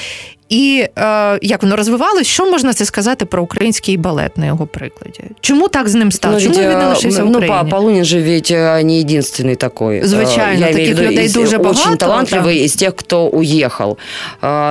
І 0.49 0.85
е, 0.99 1.39
як 1.43 1.63
воно 1.63 1.77
розвивалось, 1.77 2.27
що 2.27 2.51
можна 2.51 2.73
це 2.73 2.85
сказати 2.85 3.25
про 3.25 3.43
український 3.43 3.97
балет 3.97 4.39
на 4.39 4.47
його 4.47 4.67
прикладі? 4.67 5.21
Чому 5.41 5.69
так 5.69 5.89
з 5.89 5.95
ним 5.95 6.13
стало? 6.13 6.35
Ну, 6.35 6.41
Чому 6.41 6.55
він 6.55 6.79
не 6.79 6.87
лишився 6.87 7.25
в 7.25 7.31
Україні? 7.31 7.59
Ну, 7.63 7.71
Полунин 7.71 8.05
же 8.05 8.21
ведь 8.21 8.51
не 8.51 9.01
единственный 9.05 9.57
такой. 9.57 10.03
Звичайно, 10.03 10.67
Я 10.67 10.73
таких 10.73 10.99
людей 10.99 11.25
из, 11.25 11.33
дуже 11.33 11.59
багато. 11.59 11.81
Очень 11.81 11.97
талантливый 11.97 12.59
да. 12.59 12.65
из 12.65 12.75
тех, 12.75 12.97
кто 12.97 13.27
уехал. 13.27 13.99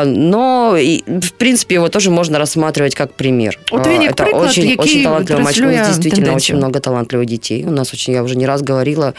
Но, 0.06 0.78
в 1.08 1.32
принципе, 1.38 1.76
его 1.76 1.90
тоже 1.90 2.10
можно 2.10 2.40
рассматривать 2.40 2.96
как 2.96 3.14
пример. 3.14 3.60
Вот 3.72 3.88
він 3.88 4.02
як 4.02 4.12
Это 4.12 4.24
приклад, 4.24 4.50
очень, 4.50 4.76
очень 4.78 5.04
талантливый 5.04 5.44
мальчик. 5.44 5.66
У 5.66 5.68
нас 5.68 5.88
действительно 5.88 6.26
тенденцию. 6.26 6.36
очень 6.36 6.56
много 6.56 6.80
талантливых 6.80 7.26
детей. 7.26 7.66
У 7.68 7.72
нас 7.72 7.94
очень, 7.94 8.14
я 8.14 8.24
уже 8.24 8.36
не 8.36 8.46
раз 8.46 8.62
говорила 8.62 9.14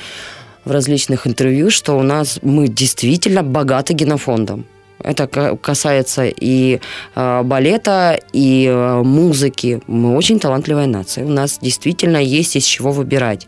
в 0.64 0.70
различных 0.70 1.26
интервью, 1.26 1.70
что 1.70 1.98
у 1.98 2.02
нас 2.02 2.38
мы 2.42 2.68
действительно 2.68 3.42
богаты 3.42 3.94
генофондом. 3.94 4.64
Это 5.01 5.27
касается 5.61 6.25
и 6.25 6.79
э, 7.15 7.43
балета, 7.43 8.19
и 8.33 8.65
э, 8.65 9.01
музыки. 9.03 9.81
Мы 9.87 10.15
очень 10.15 10.39
талантливая 10.39 10.87
нация. 10.87 11.25
У 11.25 11.29
нас 11.29 11.59
действительно 11.61 12.17
есть 12.17 12.55
из 12.55 12.65
чего 12.65 12.91
выбирать. 12.91 13.47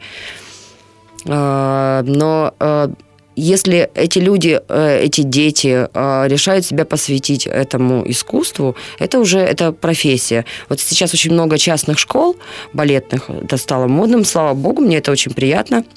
Э, 1.26 2.04
но 2.06 2.54
если 3.38 3.90
эти 3.96 4.20
люди, 4.20 4.60
эти 4.70 5.22
дети 5.22 5.88
решают 6.28 6.66
себя 6.66 6.84
посвятить 6.84 7.48
этому 7.48 8.04
искусству, 8.06 8.76
это 9.00 9.20
уже 9.20 9.40
это 9.40 9.72
профессия. 9.72 10.46
Вот 10.68 10.82
сейчас 10.82 11.14
очень 11.14 11.32
много 11.32 11.58
частных 11.58 11.98
школ 11.98 12.36
балетных, 12.74 13.30
это 13.30 13.56
стало 13.56 13.88
модным, 13.88 14.26
слава 14.26 14.54
богу, 14.54 14.82
мне 14.82 14.98
это 14.98 15.12
очень 15.12 15.34
приятно– 15.34 15.86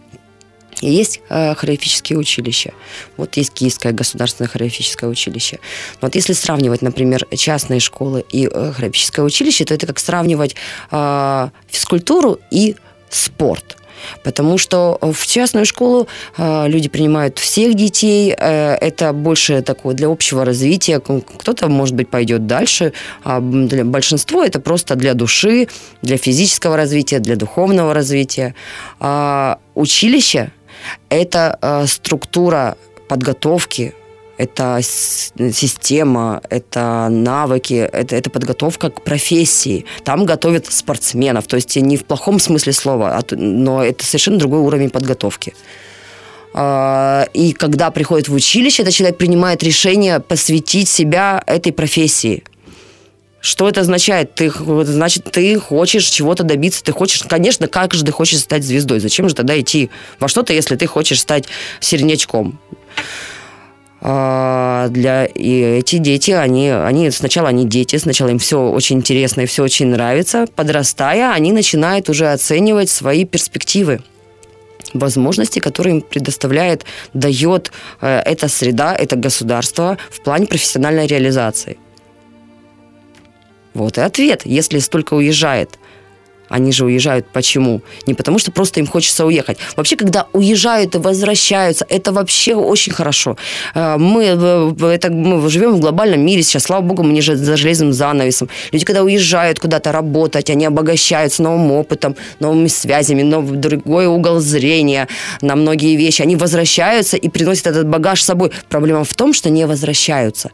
есть 0.80 1.20
э, 1.28 1.54
хореографические 1.54 2.18
училища. 2.18 2.72
Вот 3.16 3.36
есть 3.36 3.52
Киевское 3.52 3.92
государственное 3.92 4.48
хореографическое 4.48 5.08
училище. 5.08 5.58
Но 6.00 6.08
вот 6.08 6.14
если 6.14 6.32
сравнивать, 6.32 6.82
например, 6.82 7.26
частные 7.36 7.80
школы 7.80 8.24
и 8.30 8.46
э, 8.46 8.48
хореографическое 8.48 9.24
училище, 9.24 9.64
то 9.64 9.74
это 9.74 9.86
как 9.86 9.98
сравнивать 9.98 10.56
э, 10.90 11.48
физкультуру 11.68 12.38
и 12.50 12.76
спорт. 13.10 13.76
Потому 14.22 14.58
что 14.58 14.98
в 15.00 15.26
частную 15.26 15.64
школу 15.64 16.08
э, 16.36 16.68
люди 16.68 16.88
принимают 16.88 17.38
всех 17.38 17.74
детей. 17.74 18.34
Э, 18.36 18.74
это 18.74 19.12
больше 19.12 19.62
такое 19.62 19.94
для 19.94 20.08
общего 20.08 20.44
развития. 20.44 21.00
Кто-то, 21.00 21.68
может 21.68 21.94
быть, 21.94 22.08
пойдет 22.08 22.46
дальше. 22.46 22.92
А 23.22 23.40
для 23.40 23.84
большинства 23.84 24.46
это 24.46 24.60
просто 24.60 24.96
для 24.96 25.14
души, 25.14 25.68
для 26.02 26.16
физического 26.16 26.76
развития, 26.76 27.18
для 27.18 27.36
духовного 27.36 27.94
развития. 27.94 28.54
А 29.00 29.58
училище 29.74 30.52
это 31.08 31.58
э, 31.60 31.86
структура 31.86 32.76
подготовки, 33.08 33.94
это 34.36 34.80
система, 34.82 36.40
это 36.50 37.08
навыки, 37.08 37.74
это, 37.74 38.16
это 38.16 38.30
подготовка 38.30 38.90
к 38.90 39.02
профессии. 39.02 39.84
Там 40.02 40.24
готовят 40.24 40.66
спортсменов, 40.66 41.46
то 41.46 41.56
есть 41.56 41.76
не 41.76 41.96
в 41.96 42.04
плохом 42.04 42.38
смысле 42.38 42.72
слова, 42.72 43.16
а 43.16 43.22
но 43.36 43.84
это 43.84 44.04
совершенно 44.04 44.38
другой 44.38 44.60
уровень 44.60 44.90
подготовки. 44.90 45.54
А, 46.52 47.26
и 47.34 47.52
когда 47.52 47.90
приходит 47.90 48.28
в 48.28 48.34
училище, 48.34 48.82
этот 48.82 48.94
человек 48.94 49.18
принимает 49.18 49.62
решение 49.62 50.20
посвятить 50.20 50.88
себя 50.88 51.42
этой 51.46 51.72
профессии. 51.72 52.44
Что 53.44 53.68
это 53.68 53.82
означает? 53.82 54.34
Ты, 54.34 54.50
значит, 54.84 55.24
ты 55.30 55.58
хочешь 55.58 56.06
чего-то 56.06 56.44
добиться, 56.44 56.82
ты 56.82 56.92
хочешь, 56.92 57.22
конечно, 57.28 57.68
как 57.68 57.92
же 57.92 58.02
ты 58.02 58.10
хочешь 58.10 58.38
стать 58.38 58.64
звездой? 58.64 59.00
Зачем 59.00 59.28
же 59.28 59.34
тогда 59.34 59.60
идти 59.60 59.90
во 60.18 60.28
что-то, 60.28 60.54
если 60.54 60.76
ты 60.76 60.86
хочешь 60.86 61.20
стать 61.20 61.44
середнячком? 61.78 62.58
А, 64.00 64.88
для 64.88 65.26
и 65.26 65.60
эти 65.60 65.98
дети, 65.98 66.30
они, 66.30 66.70
они 66.70 67.10
сначала 67.10 67.50
они 67.50 67.66
дети, 67.66 67.96
сначала 67.96 68.30
им 68.30 68.38
все 68.38 68.66
очень 68.70 68.96
интересно 68.96 69.42
и 69.42 69.46
все 69.46 69.62
очень 69.62 69.88
нравится. 69.88 70.46
Подрастая, 70.56 71.30
они 71.34 71.52
начинают 71.52 72.08
уже 72.08 72.32
оценивать 72.32 72.88
свои 72.88 73.26
перспективы 73.26 74.00
возможности, 74.94 75.58
которые 75.58 75.96
им 75.96 76.00
предоставляет, 76.00 76.86
дает 77.12 77.72
э, 78.00 78.22
эта 78.24 78.48
среда, 78.48 78.96
это 78.96 79.16
государство 79.16 79.98
в 80.10 80.22
плане 80.22 80.46
профессиональной 80.46 81.06
реализации. 81.06 81.76
Вот 83.74 83.98
и 83.98 84.00
ответ. 84.00 84.42
Если 84.44 84.78
столько 84.78 85.14
уезжает 85.14 85.78
Они 86.48 86.72
же 86.72 86.84
уезжают 86.84 87.26
почему? 87.32 87.82
Не 88.06 88.14
потому, 88.14 88.38
что 88.38 88.52
просто 88.52 88.80
им 88.80 88.86
хочется 88.86 89.24
уехать. 89.24 89.58
Вообще, 89.76 89.96
когда 89.96 90.26
уезжают 90.32 90.94
и 90.94 90.98
возвращаются, 90.98 91.86
это 91.88 92.12
вообще 92.12 92.54
очень 92.54 92.92
хорошо. 92.92 93.36
Э, 93.74 93.96
мы, 93.96 94.24
это, 94.24 95.10
мы 95.10 95.48
живем 95.48 95.72
в 95.72 95.80
глобальном 95.80 96.20
мире 96.20 96.42
сейчас, 96.42 96.64
слава 96.64 96.82
богу, 96.82 97.02
мы 97.02 97.12
не 97.12 97.22
за 97.22 97.56
железным 97.56 97.92
занавесом. 97.92 98.48
Люди, 98.72 98.84
когда 98.84 99.02
уезжают 99.02 99.58
куда-то 99.58 99.92
работать, 99.92 100.50
они 100.50 100.66
обогащаются 100.66 101.42
новым 101.42 101.72
опытом, 101.72 102.16
новыми 102.40 102.68
связями, 102.68 103.22
новый 103.22 103.58
другой 103.58 104.06
угол 104.06 104.40
зрения 104.40 105.08
на 105.40 105.56
многие 105.56 105.96
вещи. 105.96 106.22
Они 106.22 106.36
возвращаются 106.36 107.16
и 107.16 107.28
приносят 107.28 107.68
этот 107.68 107.88
багаж 107.88 108.22
с 108.22 108.26
собой. 108.26 108.50
Проблема 108.68 109.04
в 109.04 109.14
том, 109.14 109.32
что 109.32 109.50
не 109.50 109.66
возвращаются. 109.66 110.50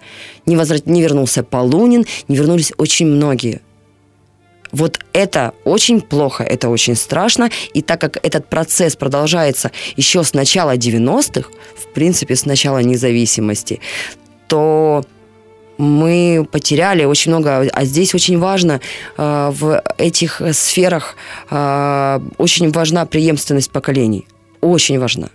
Не, 0.47 0.57
возврат... 0.57 0.87
не 0.87 1.03
вернулся 1.03 1.43
Полунин, 1.43 2.07
не 2.29 2.37
вернулись 2.37 2.73
очень 2.77 3.07
многие. 3.07 3.61
Вот 4.73 5.01
это 5.13 5.53
очень 5.65 6.01
плохо, 6.01 6.45
это 6.45 6.69
очень 6.69 6.97
страшно. 6.97 7.51
И 7.75 7.83
так 7.83 8.01
как 8.01 8.19
этот 8.25 8.47
процесс 8.49 8.97
продолжается 8.97 9.71
еще 9.97 10.23
с 10.23 10.35
начала 10.35 10.77
90-х, 10.77 11.51
в 11.77 11.93
принципе, 11.93 12.37
с 12.37 12.47
начала 12.47 12.79
независимости, 12.79 13.81
то 14.49 15.05
мы 15.79 16.47
потеряли 16.51 17.05
очень 17.05 17.33
много, 17.33 17.69
а 17.73 17.85
здесь 17.85 18.15
очень 18.15 18.39
важно 18.39 18.81
э, 19.17 19.51
в 19.53 19.83
этих 19.97 20.43
сферах 20.53 21.17
э, 21.51 22.21
очень 22.37 22.71
важна 22.71 23.07
преемственность 23.07 23.71
поколений, 23.71 24.27
очень 24.61 24.99
важна. 24.99 25.31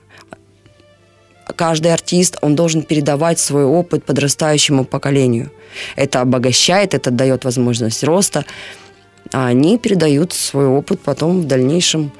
Каждый 1.56 1.94
артист, 1.94 2.38
он 2.42 2.56
должен 2.56 2.84
передавать 2.84 3.40
свой 3.40 3.66
опыт 3.66 4.04
подрастающему 4.04 4.86
поколению. 4.86 5.52
Это 5.96 6.22
обогащает, 6.22 6.94
это 6.94 7.12
дает 7.12 7.46
возможность 7.46 8.04
роста 8.04 8.46
а 9.35 9.47
они 9.47 9.79
передают 9.79 10.33
свой 10.33 10.67
опыт 10.67 11.01
потом 11.01 11.41
в 11.41 11.45
дальнейшем 11.45 12.11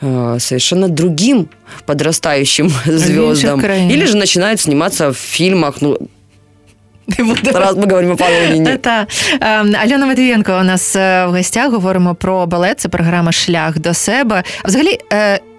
э, 0.00 0.36
совершенно 0.40 0.88
другим 0.88 1.48
подрастающим 1.86 2.72
звездам. 2.86 3.60
Или 3.90 4.06
же 4.06 4.16
начинают 4.16 4.60
сниматься 4.60 5.10
в 5.10 5.16
фильмах, 5.16 5.76
ну, 5.80 5.98
Раз 7.52 7.76
ми 7.76 7.86
говоримо 7.86 8.16
про 8.16 8.26
Полоніні. 8.26 8.76
Та 8.76 9.06
Альона 9.82 10.06
Матвієнко 10.06 10.58
у 10.60 10.64
нас 10.64 10.94
в 10.94 11.26
гостях 11.26 11.72
говоримо 11.72 12.14
про 12.14 12.46
балет. 12.46 12.80
Це 12.80 12.88
програма 12.88 13.32
Шлях 13.32 13.78
до 13.78 13.94
себе. 13.94 14.42
Взагалі, 14.64 14.98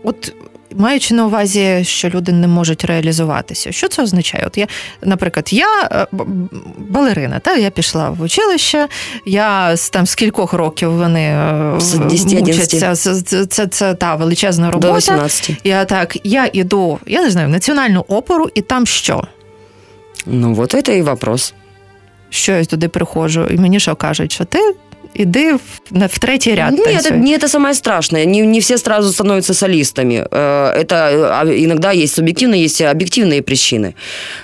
от 0.03 0.33
маючи 0.76 1.14
на 1.14 1.26
увазі, 1.26 1.80
що 1.84 2.08
люди 2.08 2.32
не 2.32 2.48
можуть 2.48 2.84
реалізуватися. 2.84 3.72
Що 3.72 3.88
це 3.88 4.02
означає? 4.02 4.44
От 4.46 4.58
я, 4.58 4.66
наприклад, 5.02 5.52
я 5.52 5.88
е, 5.92 6.06
балерина, 6.78 7.38
та 7.38 7.56
я 7.56 7.70
пішла 7.70 8.10
в 8.10 8.22
училище, 8.22 8.88
я 9.24 9.76
там 9.76 10.06
з 10.06 10.14
кількох 10.14 10.52
років 10.52 10.92
вони 10.92 11.20
е, 11.20 11.78
мучаться. 12.40 12.96
Це, 12.96 13.46
це, 13.46 13.66
це 13.66 13.94
та 13.94 14.14
величезна 14.14 14.70
робота. 14.70 14.92
До 14.92 14.98
18. 14.98 15.56
Я 15.64 15.84
так, 15.84 16.16
я 16.24 16.50
іду, 16.52 16.98
я 17.06 17.22
не 17.22 17.30
знаю, 17.30 17.48
в 17.48 17.50
національну 17.50 18.04
оперу, 18.08 18.50
і 18.54 18.60
там 18.60 18.86
що? 18.86 19.24
Ну, 20.26 20.56
от 20.58 20.84
це 20.86 20.98
і 20.98 21.02
вопрос. 21.02 21.54
Що 22.30 22.52
я 22.52 22.64
туди 22.64 22.88
приходжу, 22.88 23.46
і 23.50 23.56
мені 23.56 23.80
що 23.80 23.96
кажуть, 23.96 24.32
що 24.32 24.44
ти 24.44 24.74
иди 25.14 25.52
в, 25.52 26.08
в 26.08 26.20
третий 26.20 26.54
ряд. 26.54 26.72
Нет, 26.72 27.06
это, 27.06 27.14
не 27.14 27.32
это 27.32 27.48
самое 27.48 27.74
страшное. 27.74 28.24
Не, 28.24 28.40
не 28.40 28.60
все 28.60 28.78
сразу 28.78 29.12
становятся 29.12 29.54
солистами. 29.54 30.26
Э, 30.30 30.72
это 30.76 31.40
а, 31.40 31.44
иногда 31.46 31.90
есть 31.90 32.14
субъективные, 32.14 32.62
есть 32.62 32.80
объективные 32.82 33.42
причины. 33.42 33.94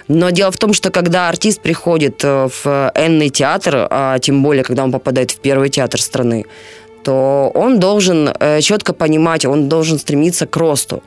Но 0.08 0.30
дело 0.30 0.50
в 0.50 0.56
том, 0.56 0.73
что 0.75 0.90
когда 0.90 1.28
артист 1.28 1.61
приходит 1.61 2.25
э, 2.25 2.49
в 2.49 2.92
энный 2.94 3.30
театр, 3.30 3.87
а 3.90 4.18
тем 4.18 4.42
более, 4.42 4.64
когда 4.64 4.85
он 4.85 4.92
попадает 4.92 5.30
в 5.30 5.38
первый 5.38 5.68
театр 5.68 6.00
страны, 6.00 6.44
то 7.04 7.52
он 7.54 7.78
должен 7.78 8.28
э, 8.28 8.61
четко 8.61 8.92
понимать, 8.92 9.44
он 9.44 9.68
должен 9.68 9.99
стремиться 9.99 10.46
к 10.46 10.56
росту. 10.56 11.02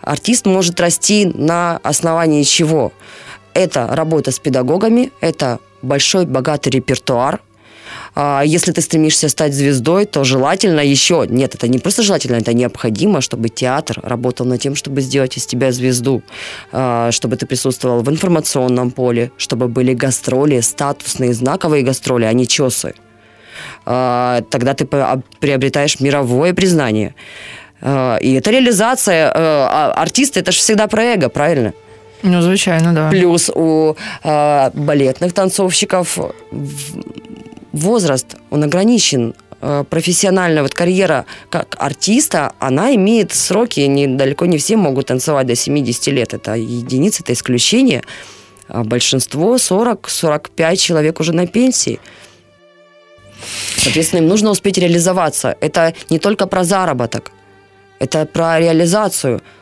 Артист 0.00 0.46
может 0.46 0.80
расти 0.80 1.26
на 1.26 1.78
основании 1.82 2.42
чего? 2.42 2.92
Это 3.54 3.88
работа 3.90 4.30
с 4.30 4.38
педагогами, 4.38 5.12
это 5.20 5.58
большой 5.82 6.26
богатый 6.26 6.70
репертуар, 6.70 7.40
если 8.44 8.72
ты 8.72 8.80
стремишься 8.80 9.28
стать 9.28 9.54
звездой, 9.54 10.04
то 10.04 10.24
желательно 10.24 10.80
еще, 10.80 11.24
нет, 11.28 11.54
это 11.54 11.68
не 11.68 11.78
просто 11.78 12.02
желательно, 12.02 12.36
это 12.36 12.52
необходимо, 12.52 13.20
чтобы 13.20 13.48
театр 13.48 14.00
работал 14.02 14.44
над 14.44 14.60
тем, 14.60 14.74
чтобы 14.74 15.02
сделать 15.02 15.36
из 15.36 15.46
тебя 15.46 15.70
звезду, 15.70 16.22
а, 16.72 17.12
чтобы 17.12 17.36
ты 17.36 17.46
присутствовал 17.46 18.02
в 18.02 18.10
информационном 18.10 18.90
поле, 18.90 19.30
чтобы 19.36 19.68
были 19.68 19.94
гастроли, 19.94 20.60
статусные, 20.60 21.32
знаковые 21.32 21.84
гастроли, 21.84 22.24
а 22.24 22.32
не 22.32 22.48
чесы. 22.48 22.94
А, 23.86 24.42
тогда 24.50 24.74
ты 24.74 24.84
приобретаешь 24.84 26.00
мировое 26.00 26.54
признание. 26.54 27.14
И 27.80 28.34
это 28.36 28.50
реализация 28.50 29.92
артиста, 29.92 30.40
это 30.40 30.50
же 30.50 30.58
всегда 30.58 30.88
про 30.88 31.04
эго, 31.04 31.28
правильно? 31.28 31.72
Ну, 32.22 32.42
звичайно, 32.42 32.92
да. 32.92 33.10
Плюс 33.10 33.50
у 33.54 33.94
э, 34.24 34.70
балетных 34.74 35.32
танцовщиков 35.32 36.18
возраст, 37.72 38.36
он 38.50 38.64
ограничен. 38.64 39.34
Э, 39.60 39.84
профессиональная 39.88 40.62
вот 40.62 40.74
карьера 40.74 41.26
как 41.50 41.76
артиста, 41.78 42.52
она 42.60 42.94
имеет 42.94 43.32
сроки, 43.32 43.80
не, 43.80 44.06
далеко 44.06 44.46
не 44.46 44.58
все 44.58 44.76
могут 44.76 45.06
танцевать 45.06 45.46
до 45.46 45.56
70 45.56 46.06
лет. 46.08 46.34
Это 46.34 46.54
единицы, 46.54 47.22
это 47.22 47.32
исключение. 47.32 48.02
А 48.68 48.84
большинство 48.84 49.56
40-45 49.56 50.76
человек 50.76 51.20
уже 51.20 51.32
на 51.32 51.46
пенсии. 51.46 52.00
Соответственно, 53.76 54.20
им 54.20 54.28
нужно 54.28 54.50
успеть 54.50 54.78
реализоваться. 54.78 55.56
Это 55.60 55.94
не 56.10 56.18
только 56.18 56.46
про 56.46 56.64
заработок, 56.64 57.32
это 57.98 58.26
про 58.26 58.60
реализацию– 58.60 59.42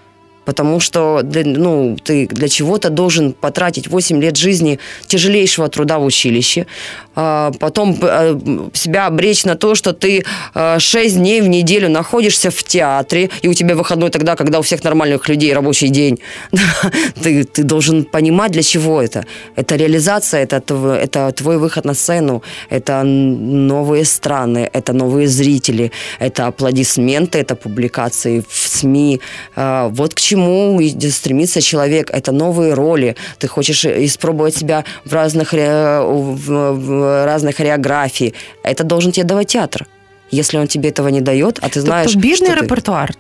потому 0.47 0.81
что 0.81 1.21
ну, 1.23 1.99
ты 2.03 2.27
для 2.29 2.49
чего-то 2.49 2.89
должен 2.89 3.33
потратить 3.35 3.89
8 3.89 4.23
лет 4.23 4.37
жизни 4.39 4.79
тяжелейшего 5.07 5.69
труда 5.69 5.99
в 5.99 6.05
училище, 6.05 6.67
а 7.15 7.51
потом 7.59 7.99
э, 8.01 8.39
себя 8.73 9.07
обречь 9.07 9.45
на 9.45 9.57
то, 9.57 9.75
что 9.75 9.93
ты 9.93 10.25
6 10.55 10.95
э, 10.95 11.19
дней 11.19 11.41
в 11.41 11.49
неделю 11.49 11.89
находишься 11.91 12.51
в 12.51 12.63
театре, 12.63 13.31
и 13.43 13.49
у 13.49 13.55
тебя 13.55 13.75
выходной 13.75 14.11
тогда, 14.11 14.37
когда 14.37 14.59
у 14.59 14.63
всех 14.63 14.85
нормальных 14.85 15.29
людей 15.29 15.53
рабочий 15.53 15.89
день. 15.89 16.21
ты, 17.23 17.45
ты 17.45 17.63
должен 17.65 18.05
понимать, 18.05 18.53
для 18.53 18.63
чего 18.63 19.03
это. 19.03 19.25
Это 19.57 19.77
реализация, 19.77 20.43
это, 20.43 20.63
это 21.03 21.33
твой 21.33 21.59
выход 21.59 21.85
на 21.85 21.95
сцену, 21.95 22.43
это 22.71 23.03
новые 23.03 24.05
страны, 24.05 24.71
это 24.73 24.93
новые 24.93 25.27
зрители, 25.27 25.91
это 26.21 26.47
аплодисменты, 26.47 27.39
это 27.39 27.57
публикации 27.57 28.45
в 28.49 28.69
СМИ. 28.69 29.21
А, 29.57 29.89
вот 29.89 30.15
к 30.15 30.21
чему 30.21 30.36
чему 30.37 30.81
стремится 31.11 31.61
человек. 31.61 32.11
Это 32.11 32.33
новые 32.33 32.75
роли. 32.75 33.15
Ты 33.39 33.49
хочешь 33.49 33.85
испробовать 33.85 34.57
себя 34.57 34.85
в 35.05 35.13
разных, 35.13 35.53
в, 35.53 37.25
разных 37.25 37.57
хореографии. 37.57 38.33
Это 38.63 38.85
должен 38.85 39.13
тебе 39.13 39.27
давать 39.27 39.49
театр. 39.49 39.87
Если 40.31 40.59
он 40.59 40.67
тебе 40.67 40.89
этого 40.89 41.09
не 41.09 41.21
дает, 41.21 41.59
а 41.63 41.69
ты 41.69 41.81
знаешь... 41.81 42.13
Тобто 42.13 42.29
бідний 42.29 42.55
репертуар. 42.55 43.15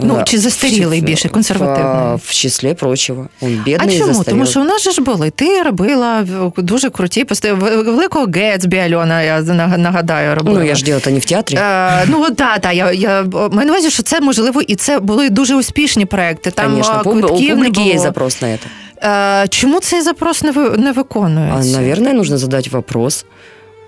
Ну, 0.00 0.22
чи 0.24 0.38
застарілий 0.38 1.00
більше, 1.00 1.28
консервативний? 1.28 2.18
В 2.24 2.30
числі 2.30 2.74
прочого. 2.74 3.26
Он 3.40 3.48
бідний, 3.48 3.74
А 3.74 3.78
чому? 3.78 3.92
Застарілий. 3.92 4.24
Тому 4.24 4.46
що 4.46 4.60
у 4.60 4.64
нас 4.64 4.82
же 4.82 4.90
ж 4.90 5.02
були. 5.02 5.30
Ти 5.30 5.62
робила 5.62 6.26
дуже 6.56 6.90
круті 6.90 7.24
пости. 7.24 7.52
Великого 7.52 8.26
Гетсбі, 8.34 8.78
Альона, 8.78 9.22
я 9.22 9.40
нагадаю, 9.78 10.34
робила. 10.34 10.58
Ну, 10.58 10.66
я 10.66 10.74
ж 10.74 10.84
діла 10.84 11.00
не 11.06 11.18
в 11.18 11.24
театрі. 11.24 11.56
А, 11.56 12.04
ну, 12.08 12.30
так, 12.30 12.60
так. 12.60 12.74
Я, 12.74 12.92
я 12.92 13.22
маю 13.32 13.50
на 13.52 13.72
увазі, 13.72 13.90
що 13.90 14.02
це 14.02 14.20
можливо, 14.20 14.62
і 14.62 14.74
це 14.74 14.98
були 14.98 15.30
дуже 15.30 15.56
успішні 15.56 16.06
проекти. 16.06 16.50
Там 16.50 16.70
Конечно, 16.70 17.00
квитків 17.02 17.58
у 17.58 17.70
було. 17.70 17.86
є 17.86 17.98
запрос 17.98 18.42
на 18.42 18.58
це. 18.58 19.46
Чому 19.48 19.80
цей 19.80 20.00
запрос 20.00 20.42
не, 20.42 20.52
не 20.78 20.92
виконується? 20.92 21.78
А, 21.78 21.80
наверное, 21.80 22.12
нужно 22.12 22.38
задать 22.38 22.68
вопрос 22.68 23.24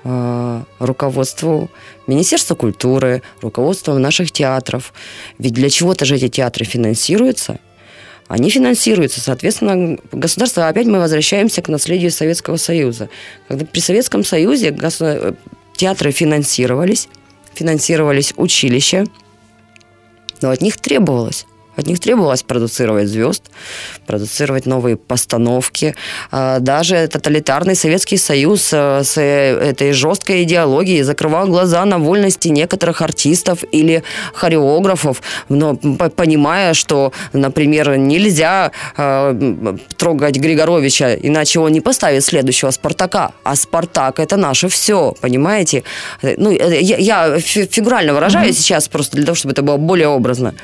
руководству 0.04 1.70
Министерства 2.06 2.54
культуры, 2.54 3.22
руководству 3.40 3.98
наших 3.98 4.30
театров. 4.30 4.92
Ведь 5.38 5.54
для 5.54 5.70
чего-то 5.70 6.04
же 6.04 6.16
эти 6.16 6.28
театры 6.28 6.64
финансируются. 6.64 7.58
Они 8.28 8.50
финансируются, 8.50 9.20
соответственно, 9.20 9.98
государство, 10.12 10.68
опять 10.68 10.86
мы 10.86 10.98
возвращаемся 10.98 11.62
к 11.62 11.68
наследию 11.68 12.10
Советского 12.10 12.56
Союза. 12.56 13.08
Когда 13.48 13.66
при 13.66 13.80
Советском 13.80 14.24
Союзе 14.24 14.76
театры 15.76 16.10
финансировались, 16.10 17.08
финансировались 17.54 18.32
училища, 18.36 19.04
но 20.40 20.50
от 20.50 20.60
них 20.60 20.78
требовалось 20.78 21.46
От 21.76 21.86
них 21.86 22.00
требовалось 22.00 22.42
продуцировать 22.42 23.08
звезд, 23.08 23.42
продуцировать 24.06 24.66
новые 24.66 24.96
постановки. 24.96 25.94
А, 26.30 26.60
даже 26.60 27.06
тоталитарный 27.08 27.74
Советский 27.74 28.16
Союз 28.16 28.70
э, 28.72 29.02
с 29.02 29.16
э, 29.16 29.58
этой 29.70 29.92
жесткой 29.92 30.44
идеологией 30.44 31.02
закрывал 31.02 31.48
глаза 31.48 31.84
на 31.84 31.98
вольности 31.98 32.48
некоторых 32.48 33.02
артистов 33.02 33.64
или 33.72 34.02
хореографов, 34.34 35.22
но 35.48 35.74
понимая, 35.74 36.74
что, 36.74 37.12
например, 37.32 37.96
нельзя 37.96 38.70
э, 38.96 39.76
трогать 39.96 40.36
Григоровича, 40.36 41.14
иначе 41.14 41.60
он 41.60 41.72
не 41.72 41.80
поставит 41.80 42.24
следующего 42.24 42.70
Спартака. 42.70 43.32
А 43.42 43.56
Спартак 43.56 44.20
это 44.20 44.36
наше 44.36 44.68
все, 44.68 45.14
понимаете? 45.20 45.82
Ну, 46.22 46.50
я, 46.50 46.96
я 46.98 47.38
фигурально 47.40 48.14
выражаюсь 48.14 48.56
mm-hmm. 48.56 48.60
сейчас 48.60 48.88
просто 48.88 49.16
для 49.16 49.26
того, 49.26 49.34
чтобы 49.34 49.52
это 49.52 49.62
было 49.62 49.76
более 49.76 50.08
образно. 50.08 50.54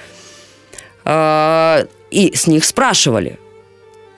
А, 1.05 1.87
и 2.11 2.33
с 2.35 2.47
них 2.47 2.65
спрашивали. 2.65 3.39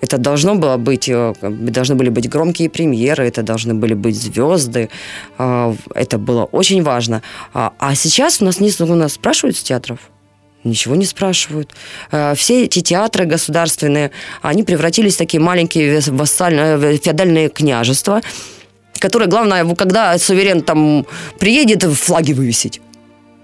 Это 0.01 0.18
должно 0.18 0.57
было 0.57 0.79
быть, 0.79 1.09
э, 1.09 1.33
должны 1.40 1.95
были 1.95 2.09
быть 2.09 2.29
громкие 2.29 2.68
премьеры, 2.68 3.25
это 3.29 3.42
должны 3.42 3.75
были 3.75 3.95
быть 3.95 4.16
звезды. 4.16 4.88
А, 5.38 5.75
это 5.95 6.18
было 6.18 6.45
очень 6.45 6.83
важно. 6.83 7.23
А, 7.55 7.73
а 7.79 7.95
сейчас 7.95 8.42
у 8.42 8.45
нас, 8.45 8.61
не, 8.61 8.71
у 8.81 8.95
нас 8.95 9.12
спрашивают 9.12 9.57
с 9.57 9.62
театров. 9.62 9.99
Ничего 10.64 10.95
не 10.95 11.07
спрашивают. 11.07 11.75
Все 12.37 12.64
эти 12.64 12.83
театры 12.83 13.25
государственные, 13.25 14.12
они 14.42 14.62
превратились 14.62 15.16
в 15.16 15.18
такие 15.18 15.40
маленькие 15.40 16.01
вассальные, 16.07 16.79
э, 16.79 16.97
феодальные 16.99 17.49
княжества, 17.49 18.23
которые, 18.99 19.29
главное, 19.29 19.75
когда 19.75 20.18
суверен 20.18 20.62
там 20.62 21.07
приедет, 21.38 21.83
флаги 21.83 22.33
вывесить. 22.33 22.81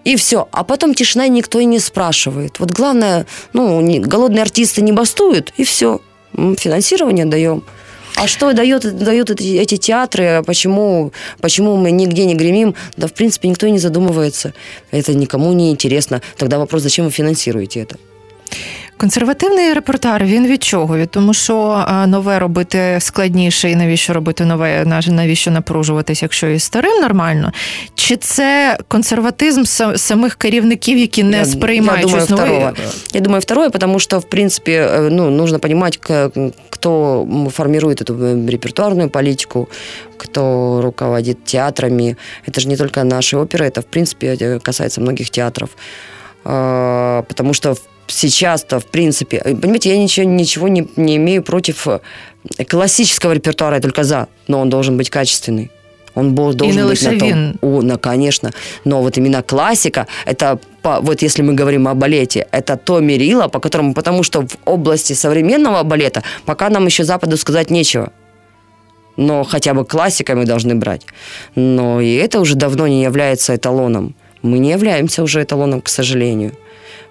И 0.04 0.16
все. 0.16 0.48
А 0.52 0.64
потом 0.64 0.94
тишина, 0.94 1.26
и 1.26 1.30
никто 1.30 1.60
и 1.60 1.64
не 1.64 1.78
спрашивает. 1.78 2.58
Вот 2.58 2.70
главное, 2.70 3.26
ну, 3.52 3.80
не, 3.80 4.00
голодные 4.00 4.42
артисты 4.42 4.80
не 4.80 4.92
бастуют, 4.92 5.52
и 5.56 5.64
все. 5.64 6.00
Финансирование 6.32 7.26
даем. 7.26 7.64
А 8.16 8.26
что 8.26 8.52
дает, 8.52 8.98
дают 8.98 9.30
эти, 9.30 9.76
театры, 9.76 10.42
почему, 10.44 11.12
почему 11.40 11.76
мы 11.76 11.92
нигде 11.92 12.24
не 12.24 12.34
гремим? 12.34 12.74
Да, 12.96 13.06
в 13.06 13.12
принципе, 13.12 13.48
никто 13.48 13.66
и 13.66 13.70
не 13.70 13.78
задумывается. 13.78 14.54
Это 14.90 15.14
никому 15.14 15.52
не 15.52 15.70
интересно. 15.70 16.20
Тогда 16.36 16.58
вопрос, 16.58 16.82
зачем 16.82 17.04
вы 17.04 17.10
финансируете 17.12 17.80
это? 17.80 17.96
Консервативний 18.97 19.73
репортер 19.73 20.25
він 20.25 20.47
від 20.47 20.63
чого? 20.63 20.97
Від 20.97 21.11
тому, 21.11 21.33
що 21.33 21.85
нове 22.07 22.39
робити 22.39 22.97
складніше, 22.99 23.71
і 23.71 23.75
навіщо 23.75 24.13
робити 24.13 24.45
нове, 24.45 24.85
навіщо 25.07 25.51
напружуватись, 25.51 26.21
якщо 26.21 26.47
і 26.47 26.59
старим 26.59 27.01
нормально? 27.01 27.51
Чи 27.95 28.17
це 28.17 28.77
консерватизм 28.87 29.63
самих 29.95 30.35
керівників, 30.35 30.97
які 30.97 31.23
не 31.23 31.45
сприймають 31.45 32.01
я 32.01 32.07
думаю, 32.07 32.25
щось 32.25 32.39
нове? 32.39 32.73
Я 33.13 33.21
думаю, 33.21 33.41
второе, 33.41 33.69
потому 33.69 33.99
что, 33.99 34.19
в 34.19 34.29
принципе, 34.29 34.71
э, 34.71 35.09
ну, 35.09 35.29
нужно 35.29 35.59
понимать, 35.59 35.99
кто 36.69 37.27
формирует 37.51 38.01
эту 38.01 38.49
репертуарную 38.51 39.09
политику, 39.09 39.67
кто 40.17 40.81
руководит 40.81 41.43
театрами. 41.43 42.15
Это 42.47 42.59
же 42.59 42.69
не 42.69 42.77
только 42.77 43.03
наши 43.03 43.37
оперы, 43.37 43.65
это, 43.65 43.81
в 43.81 43.85
принципе, 43.85 44.59
касается 44.59 45.01
многих 45.01 45.29
театров. 45.29 45.69
Потому 46.43 47.53
что 47.53 47.75
сейчас-то, 48.08 48.80
в 48.80 48.86
принципе, 48.86 49.36
э, 49.44 49.54
понимаете, 49.54 49.90
я 49.90 49.98
ничего, 49.98 50.26
ничего 50.26 50.68
не, 50.68 50.88
не 50.96 51.16
имею 51.16 51.42
против 51.42 51.86
э, 51.86 52.00
классического 52.68 53.32
репертуара, 53.32 53.76
я 53.76 53.80
только 53.80 54.04
за, 54.04 54.26
но 54.48 54.60
он 54.60 54.68
должен 54.68 54.96
быть 54.96 55.10
качественный. 55.10 55.70
Он 56.14 56.34
должен 56.34 56.80
и 56.80 56.88
быть 56.88 57.02
на 57.02 57.18
том. 57.18 57.58
О, 57.60 57.82
ну, 57.82 57.98
конечно. 57.98 58.50
Но 58.84 59.02
вот 59.02 59.18
именно 59.18 59.42
классика, 59.42 60.06
это 60.26 60.58
по, 60.82 61.00
вот 61.00 61.22
если 61.22 61.42
мы 61.42 61.54
говорим 61.54 61.86
о 61.86 61.94
балете, 61.94 62.48
это 62.50 62.76
то 62.76 62.98
мерило, 63.00 63.48
по 63.48 63.60
которому, 63.60 63.94
потому 63.94 64.24
что 64.24 64.42
в 64.42 64.56
области 64.64 65.12
современного 65.12 65.84
балета 65.84 66.22
пока 66.44 66.70
нам 66.70 66.86
еще 66.86 67.04
Западу 67.04 67.36
сказать 67.36 67.70
нечего. 67.70 68.10
Но 69.16 69.44
хотя 69.44 69.74
бы 69.74 69.84
классика 69.84 70.34
мы 70.34 70.44
должны 70.44 70.74
брать. 70.74 71.02
Но 71.54 72.00
и 72.00 72.14
это 72.14 72.40
уже 72.40 72.56
давно 72.56 72.88
не 72.88 73.02
является 73.02 73.54
эталоном. 73.54 74.14
Мы 74.42 74.58
не 74.58 74.70
являемся 74.70 75.22
уже 75.22 75.42
эталоном, 75.42 75.80
к 75.80 75.88
сожалению. 75.88 76.52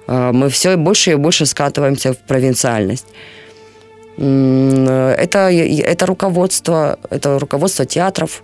А, 0.07 0.31
мы 0.31 0.49
все 0.49 0.75
больше 0.77 1.11
и 1.11 1.15
больше 1.15 1.45
скатываемся 1.45 2.13
в 2.13 2.17
провинциальность. 2.17 3.07
Это, 4.17 5.51
это 5.51 6.05
руководство, 6.07 6.97
это 7.11 7.37
руководство 7.37 7.85
театров, 7.85 8.41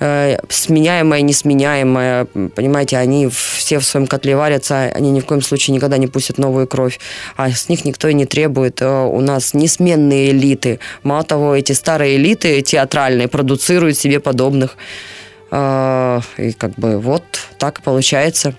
э, 0.00 0.38
сменяемое, 0.48 1.20
несменяемое, 1.20 2.24
понимаете, 2.24 2.96
они 2.96 3.28
все 3.28 3.78
в 3.78 3.84
своем 3.84 4.08
котле 4.08 4.34
варятся, 4.34 4.90
они 4.92 5.12
ни 5.12 5.20
в 5.20 5.24
коем 5.24 5.40
случае 5.40 5.76
никогда 5.76 5.98
не 5.98 6.08
пустят 6.08 6.38
новую 6.38 6.66
кровь, 6.66 6.98
а 7.36 7.48
с 7.52 7.68
них 7.68 7.84
никто 7.84 8.08
и 8.08 8.14
не 8.14 8.26
требует. 8.26 8.82
Э, 8.82 9.04
у 9.04 9.20
нас 9.20 9.54
несменные 9.54 10.30
элиты. 10.30 10.80
Мало 11.04 11.22
того, 11.22 11.54
эти 11.54 11.70
старые 11.70 12.16
элиты 12.16 12.60
театральные 12.62 13.28
продуцируют 13.28 13.96
себе 13.96 14.18
подобных. 14.18 14.76
И 15.52 16.52
как 16.58 16.74
бы 16.76 16.98
вот 16.98 17.22
так 17.58 17.80
получается. 17.82 18.56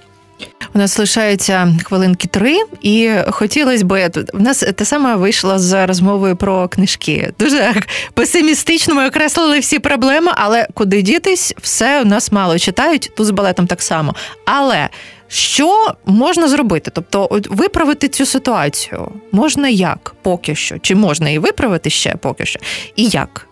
У 0.75 0.77
нас 0.77 0.99
лишається 0.99 1.73
хвилинки 1.83 2.27
три, 2.27 2.57
і 2.81 3.11
хотілося 3.29 3.85
б 3.85 4.09
в 4.33 4.41
нас 4.41 4.65
те 4.75 4.85
саме 4.85 5.15
вийшло 5.15 5.59
з 5.59 5.87
розмовою 5.87 6.35
про 6.35 6.67
книжки. 6.67 7.33
Дуже 7.39 7.73
песимістично 8.13 8.95
ми 8.95 9.07
окреслили 9.07 9.59
всі 9.59 9.79
проблеми, 9.79 10.31
але 10.35 10.67
куди 10.73 11.01
дітись, 11.01 11.53
все 11.61 12.01
у 12.01 12.05
нас 12.05 12.31
мало 12.31 12.59
читають. 12.59 13.11
Тут 13.17 13.27
з 13.27 13.31
балетом 13.31 13.67
так 13.67 13.81
само. 13.81 14.15
Але 14.45 14.89
що 15.27 15.93
можна 16.05 16.47
зробити? 16.47 16.91
Тобто, 16.93 17.41
виправити 17.49 18.07
цю 18.07 18.25
ситуацію 18.25 19.11
можна 19.31 19.69
як 19.69 20.15
поки 20.21 20.55
що? 20.55 20.79
Чи 20.79 20.95
можна 20.95 21.27
її 21.27 21.39
виправити 21.39 21.89
ще 21.89 22.15
поки 22.15 22.45
що? 22.45 22.59
І 22.95 23.05
як? 23.07 23.47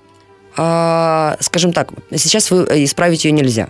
А, 0.56 1.36
скажем 1.40 1.74
так, 1.74 1.92
сейчас 2.12 2.52
вы 2.52 2.84
исправить 2.84 3.26
ее 3.26 3.32
нельзя. 3.32 3.68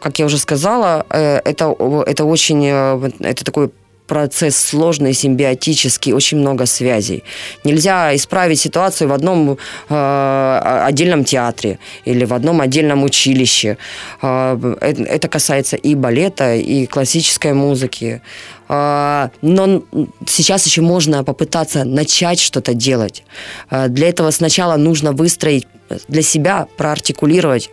Как 0.00 0.18
я 0.18 0.26
уже 0.26 0.38
сказала, 0.38 1.06
э, 1.10 1.40
это, 1.44 1.74
это 2.06 2.24
очень, 2.24 2.66
э, 2.66 3.10
это 3.20 3.44
такой 3.44 3.70
процесс 4.10 4.56
сложный, 4.56 5.12
симбиотический, 5.12 6.12
очень 6.12 6.38
много 6.38 6.66
связей. 6.66 7.22
Нельзя 7.64 8.12
исправить 8.16 8.58
ситуацию 8.58 9.08
в 9.08 9.12
одном 9.12 9.56
э, 9.88 10.84
отдельном 10.88 11.24
театре 11.24 11.78
или 12.04 12.24
в 12.24 12.34
одном 12.34 12.60
отдельном 12.60 13.04
училище. 13.04 13.76
Э, 14.22 14.76
это 14.80 15.28
касается 15.28 15.76
и 15.76 15.94
балета, 15.94 16.56
и 16.56 16.86
классической 16.86 17.52
музыки. 17.52 18.20
Э, 18.68 19.28
но 19.42 19.82
сейчас 20.26 20.66
еще 20.66 20.82
можно 20.82 21.22
попытаться 21.22 21.84
начать 21.84 22.40
что-то 22.40 22.74
делать. 22.74 23.22
Э, 23.70 23.86
для 23.88 24.08
этого 24.08 24.32
сначала 24.32 24.76
нужно 24.76 25.12
выстроить 25.12 25.68
для 26.08 26.22
себя, 26.22 26.66
проартикулировать 26.76 27.70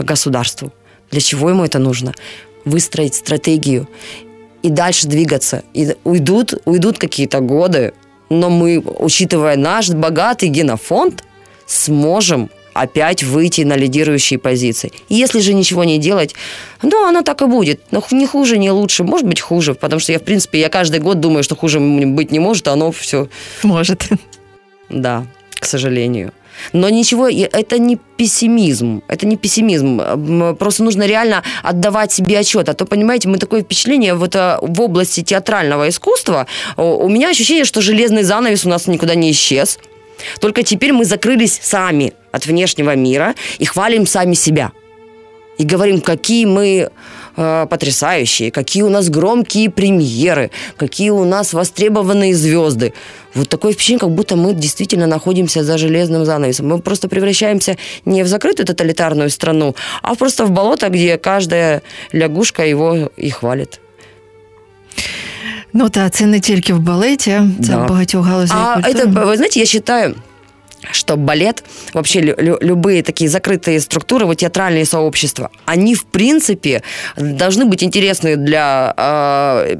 государству 0.00 0.72
для 1.10 1.20
чего 1.20 1.50
ему 1.50 1.64
это 1.64 1.78
нужно? 1.78 2.14
Выстроить 2.64 3.14
стратегию 3.14 3.88
и 4.62 4.68
дальше 4.68 5.06
двигаться. 5.06 5.62
И 5.74 5.94
уйдут, 6.04 6.54
уйдут 6.64 6.98
какие-то 6.98 7.40
годы, 7.40 7.92
но 8.28 8.50
мы, 8.50 8.78
учитывая 8.78 9.56
наш 9.56 9.90
богатый 9.90 10.48
генофонд, 10.48 11.22
сможем 11.66 12.50
опять 12.74 13.22
выйти 13.22 13.62
на 13.62 13.76
лидирующие 13.76 14.38
позиции. 14.38 14.92
И 15.08 15.14
если 15.14 15.40
же 15.40 15.54
ничего 15.54 15.84
не 15.84 15.98
делать, 15.98 16.34
ну, 16.82 17.08
оно 17.08 17.22
так 17.22 17.40
и 17.42 17.46
будет. 17.46 17.80
Но 17.90 18.02
не 18.10 18.26
хуже, 18.26 18.58
не 18.58 18.70
лучше. 18.70 19.04
Может 19.04 19.26
быть, 19.26 19.40
хуже, 19.40 19.74
потому 19.74 20.00
что 20.00 20.12
я, 20.12 20.18
в 20.18 20.22
принципе, 20.22 20.60
я 20.60 20.68
каждый 20.68 21.00
год 21.00 21.20
думаю, 21.20 21.42
что 21.42 21.56
хуже 21.56 21.80
быть 21.80 22.32
не 22.32 22.38
может, 22.38 22.68
а 22.68 22.72
оно 22.72 22.92
все... 22.92 23.28
Может. 23.62 24.08
Да, 24.88 25.26
к 25.54 25.64
сожалению. 25.64 26.32
Но 26.72 26.88
ничего, 26.88 27.28
это 27.28 27.78
не 27.78 27.98
пессимизм, 28.16 29.02
это 29.08 29.26
не 29.26 29.36
пессимизм. 29.36 30.56
Просто 30.56 30.84
нужно 30.84 31.06
реально 31.06 31.42
отдавать 31.62 32.12
себе 32.12 32.38
отчет. 32.38 32.68
А 32.68 32.74
то, 32.74 32.86
понимаете, 32.86 33.28
мы 33.28 33.38
такое 33.38 33.62
впечатление 33.62 34.14
вот 34.14 34.34
э, 34.34 34.58
в 34.62 34.80
области 34.80 35.22
театрального 35.22 35.88
искусства. 35.88 36.46
У 36.76 37.08
меня 37.08 37.30
ощущение, 37.30 37.64
что 37.64 37.80
железный 37.80 38.22
занавес 38.22 38.64
у 38.64 38.68
нас 38.68 38.86
никуда 38.86 39.14
не 39.14 39.30
исчез. 39.30 39.78
Только 40.40 40.62
теперь 40.62 40.92
мы 40.92 41.04
закрылись 41.04 41.58
сами 41.62 42.14
от 42.32 42.46
внешнего 42.46 42.94
мира 42.94 43.34
и 43.58 43.64
хвалим 43.64 44.06
сами 44.06 44.34
себя. 44.34 44.72
И 45.58 45.64
говорим, 45.64 46.00
какие 46.00 46.46
мы 46.46 46.90
э, 47.36 47.66
потрясающие, 47.70 48.50
какие 48.50 48.82
у 48.82 48.88
нас 48.88 49.08
громкие 49.08 49.70
премьеры, 49.70 50.50
какие 50.76 51.10
у 51.10 51.24
нас 51.24 51.52
востребованные 51.52 52.34
звезды. 52.34 52.92
Вот 53.34 53.48
такое 53.48 53.72
впечатление, 53.72 54.00
как 54.00 54.10
будто 54.10 54.36
мы 54.36 54.54
действительно 54.54 55.06
находимся 55.06 55.64
за 55.64 55.78
железным 55.78 56.24
занавесом. 56.24 56.68
Мы 56.68 56.78
просто 56.78 57.08
превращаемся 57.08 57.76
не 58.04 58.22
в 58.22 58.28
закрытую 58.28 58.66
тоталитарную 58.66 59.30
страну, 59.30 59.74
а 60.02 60.14
просто 60.14 60.44
в 60.44 60.50
болото, 60.50 60.88
где 60.88 61.16
каждая 61.16 61.82
лягушка 62.12 62.64
его 62.64 63.10
и 63.16 63.30
хвалит. 63.30 63.80
Ну 65.72 65.88
так, 65.88 66.12
це 66.12 66.26
не 66.26 66.40
тільки 66.40 66.74
в 66.74 66.78
балеті, 66.78 67.40
це 67.62 67.68
да. 67.68 67.76
в 67.76 67.88
багатьох 67.88 68.26
галузях. 68.26 68.56
А 68.56 68.80
это, 68.80 69.26
вы 69.26 69.36
знаете, 69.36 69.60
я 69.60 69.66
считаю, 69.66 70.14
что 70.90 71.16
балет, 71.16 71.64
вообще 71.92 72.20
лю- 72.20 72.58
любые 72.60 73.02
такие 73.02 73.30
закрытые 73.30 73.80
структуры, 73.80 74.26
вот 74.26 74.36
театральные 74.36 74.84
сообщества, 74.84 75.50
они 75.64 75.94
в 75.94 76.06
принципе 76.06 76.82
должны 77.16 77.64
быть 77.64 77.82
интересны 77.82 78.36
для 78.36 78.94
э, 78.96 79.76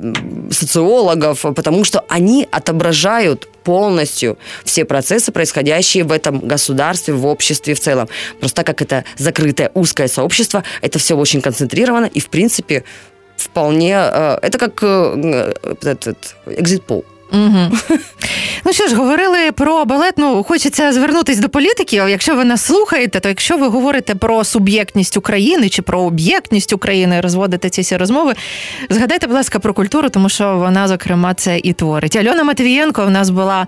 социологов, 0.50 1.40
потому 1.42 1.84
что 1.84 2.04
они 2.08 2.48
отображают 2.50 3.48
полностью 3.64 4.38
все 4.64 4.84
процессы, 4.84 5.32
происходящие 5.32 6.04
в 6.04 6.12
этом 6.12 6.38
государстве, 6.38 7.14
в 7.14 7.26
обществе 7.26 7.74
в 7.74 7.80
целом. 7.80 8.08
Просто 8.38 8.56
так 8.62 8.66
как 8.66 8.82
это 8.82 9.04
закрытое 9.18 9.70
узкое 9.74 10.08
сообщество, 10.08 10.62
это 10.82 10.98
все 10.98 11.16
очень 11.16 11.40
концентрировано 11.40 12.06
и 12.06 12.20
в 12.20 12.28
принципе 12.28 12.84
вполне... 13.36 13.96
Э, 13.96 14.38
это 14.40 14.58
как 14.58 14.78
э, 14.82 15.54
этот 15.82 16.36
экзит-пол. 16.46 17.04
Угу. 17.32 17.78
Ну 18.64 18.72
що 18.72 18.86
ж, 18.88 18.96
говорили 18.96 19.52
про 19.52 19.84
балет. 19.84 20.14
Ну 20.16 20.44
хочеться 20.44 20.92
звернутися 20.92 21.40
до 21.40 21.48
політиків. 21.48 22.08
Якщо 22.08 22.34
ви 22.34 22.44
нас 22.44 22.64
слухаєте, 22.64 23.20
то 23.20 23.28
якщо 23.28 23.56
ви 23.56 23.66
говорите 23.66 24.14
про 24.14 24.44
суб'єктність 24.44 25.16
України 25.16 25.68
чи 25.68 25.82
про 25.82 26.00
об'єктність 26.00 26.72
України, 26.72 27.20
розводите 27.20 27.70
ці 27.70 27.80
всі 27.80 27.96
розмови, 27.96 28.34
згадайте, 28.90 29.26
будь 29.26 29.36
ласка, 29.36 29.58
про 29.58 29.74
культуру, 29.74 30.08
тому 30.08 30.28
що 30.28 30.56
вона, 30.56 30.88
зокрема, 30.88 31.34
це 31.34 31.58
і 31.58 31.72
творить. 31.72 32.16
Альона 32.16 32.44
Матвієнко 32.44 33.04
в 33.04 33.10
нас 33.10 33.30
була 33.30 33.66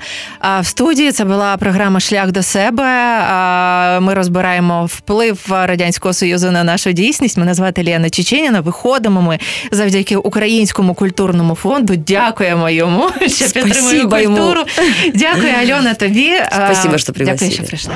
в 0.60 0.66
студії. 0.66 1.12
Це 1.12 1.24
була 1.24 1.56
програма 1.56 2.00
Шлях 2.00 2.32
до 2.32 2.42
себе. 2.42 2.84
Ми 4.00 4.14
розбираємо 4.14 4.86
вплив 4.86 5.38
радянського 5.48 6.14
союзу 6.14 6.50
на 6.50 6.64
нашу 6.64 6.92
дійсність. 6.92 7.36
Мене 7.36 7.54
звати 7.54 7.82
Ліана 7.82 8.10
Чеченіна. 8.10 8.60
Виходимо 8.60 9.22
ми 9.22 9.38
завдяки 9.70 10.16
українському 10.16 10.94
культурному 10.94 11.54
фонду. 11.54 11.96
Дякуємо 11.96 12.70
йому. 12.70 13.10
що 13.47 13.47
підтримує 13.47 14.05
культуру. 14.05 14.63
Дякую, 15.13 15.53
Альона, 15.61 15.93
тобі. 15.93 16.31
Спасибо, 16.51 16.97
що 16.97 17.13
пригласили. 17.13 17.49
Дякую, 17.49 17.51
що 17.51 17.63
прийшла. 17.63 17.95